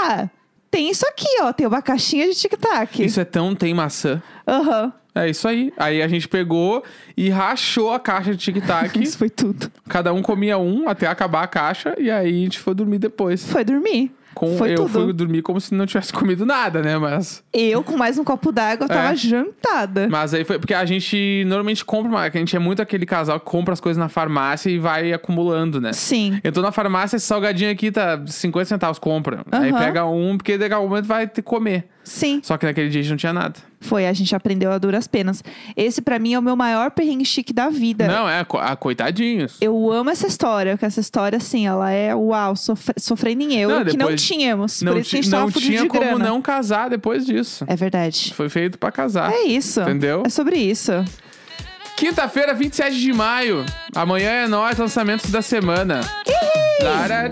Ah, 0.00 0.28
tem 0.70 0.90
isso 0.90 1.06
aqui, 1.06 1.28
ó, 1.40 1.52
tem 1.52 1.66
uma 1.66 1.82
caixinha 1.82 2.28
de 2.28 2.34
tic-tac. 2.34 3.04
Isso 3.04 3.20
é 3.20 3.24
tão 3.24 3.54
tem 3.54 3.72
maçã. 3.74 4.22
Aham. 4.46 4.92
É 5.14 5.28
isso 5.28 5.48
aí. 5.48 5.72
Aí 5.76 6.00
a 6.00 6.06
gente 6.06 6.28
pegou 6.28 6.84
e 7.16 7.28
rachou 7.28 7.92
a 7.92 7.98
caixa 7.98 8.30
de 8.32 8.38
tic-tac. 8.38 8.96
Isso 9.02 9.18
foi 9.18 9.28
tudo. 9.28 9.70
Cada 9.88 10.12
um 10.12 10.22
comia 10.22 10.58
um 10.58 10.88
até 10.88 11.08
acabar 11.08 11.42
a 11.42 11.46
caixa. 11.48 11.94
E 11.98 12.08
aí 12.08 12.28
a 12.28 12.44
gente 12.44 12.60
foi 12.60 12.72
dormir 12.72 12.98
depois. 12.98 13.44
Foi 13.44 13.64
dormir. 13.64 14.12
Com, 14.38 14.56
foi 14.56 14.70
eu 14.72 14.76
tudo. 14.76 14.88
fui 14.90 15.12
dormir 15.12 15.42
como 15.42 15.60
se 15.60 15.74
não 15.74 15.84
tivesse 15.84 16.12
comido 16.14 16.46
nada, 16.46 16.80
né? 16.80 16.96
Mas, 16.96 17.42
Eu, 17.52 17.82
com 17.82 17.96
mais 17.96 18.16
um 18.18 18.22
copo 18.24 18.52
d'água, 18.52 18.86
tava 18.86 19.12
É. 19.12 19.16
jantada. 19.16 20.08
mas 20.08 20.32
aí 20.32 20.44
foi 20.44 20.58
porque 20.60 20.74
a 20.74 20.84
gente 20.84 21.42
normalmente 21.46 21.84
compra, 21.84 22.08
uma- 22.10 22.20
a 22.22 22.30
gente 22.30 22.54
é 22.54 22.58
muito 22.58 22.80
aquele 22.80 23.04
casal 23.04 23.40
que 23.40 23.46
compra 23.46 23.72
as 23.74 23.80
coisas 23.80 23.98
na 23.98 24.08
farmácia 24.08 24.70
e 24.70 24.78
vai 24.78 25.12
acumulando, 25.12 25.80
né? 25.80 25.92
Sim. 25.92 26.38
Entrou 26.44 26.64
na 26.64 26.70
farmácia, 26.70 27.16
esse 27.16 27.26
salgadinho 27.26 27.70
aqui 27.72 27.90
tá 27.90 28.20
50 28.26 28.66
centavos, 28.66 28.98
compra. 28.98 29.44
Aí 29.50 29.70
Aham. 29.70 29.78
pega 29.78 30.04
um, 30.06 30.36
porque 30.36 30.56
daqui 30.56 30.72
a 30.74 30.78
momento 30.80 31.06
vai 31.06 31.26
ter 31.26 31.42
que 31.42 31.48
comer. 31.48 31.88
Sim. 32.04 32.40
Só 32.42 32.56
que 32.56 32.64
naquele 32.64 32.88
dia 32.88 33.00
a 33.00 33.02
gente 33.02 33.10
não 33.10 33.16
tinha 33.18 33.32
nada. 33.32 33.54
Foi, 33.80 34.06
a 34.06 34.12
gente 34.12 34.34
aprendeu 34.34 34.72
a 34.72 34.78
duras 34.78 35.06
penas. 35.06 35.42
Esse, 35.76 36.02
pra 36.02 36.18
mim, 36.18 36.34
é 36.34 36.38
o 36.38 36.42
meu 36.42 36.56
maior 36.56 36.90
perrengue 36.90 37.24
chique 37.24 37.52
da 37.52 37.68
vida. 37.68 38.06
Não, 38.08 38.28
é, 38.28 38.44
co- 38.44 38.58
ah, 38.58 38.74
coitadinhos. 38.74 39.56
Eu 39.60 39.92
amo 39.92 40.10
essa 40.10 40.26
história, 40.26 40.72
porque 40.72 40.86
essa 40.86 41.00
história, 41.00 41.36
assim, 41.36 41.66
ela 41.66 41.90
é 41.90 42.14
uau, 42.14 42.56
sofre, 42.56 42.94
sofrendo 42.98 43.42
em 43.44 43.54
eu, 43.56 43.68
Não, 43.70 43.78
que 43.84 43.96
não 43.96 44.06
depois- 44.06 44.22
tínhamos. 44.22 44.82
não 44.82 44.92
por 44.94 45.00
isso 45.00 45.10
que 45.10 45.16
a 45.16 45.20
ti- 45.20 45.24
gente 45.24 45.30
tava 45.30 45.44
não 45.44 45.52
fudido 45.52 45.70
tinha 45.72 45.82
de 45.82 45.88
como 45.88 46.00
grana. 46.02 46.24
não 46.24 46.42
casar 46.42 46.90
depois 46.90 47.24
disso. 47.24 47.64
É 47.68 47.76
verdade. 47.76 48.34
Foi 48.34 48.48
feito 48.48 48.78
pra 48.78 48.90
casar. 48.90 49.32
É 49.32 49.42
isso. 49.44 49.80
Entendeu? 49.80 50.22
É 50.26 50.28
sobre 50.28 50.56
isso. 50.56 50.92
Quinta-feira, 51.96 52.54
27 52.54 52.96
de 52.98 53.12
maio. 53.12 53.64
Amanhã 53.94 54.30
é 54.30 54.46
nós, 54.48 54.76
lançamentos 54.78 55.30
da 55.30 55.42
semana. 55.42 56.00
Dararara. 56.80 57.28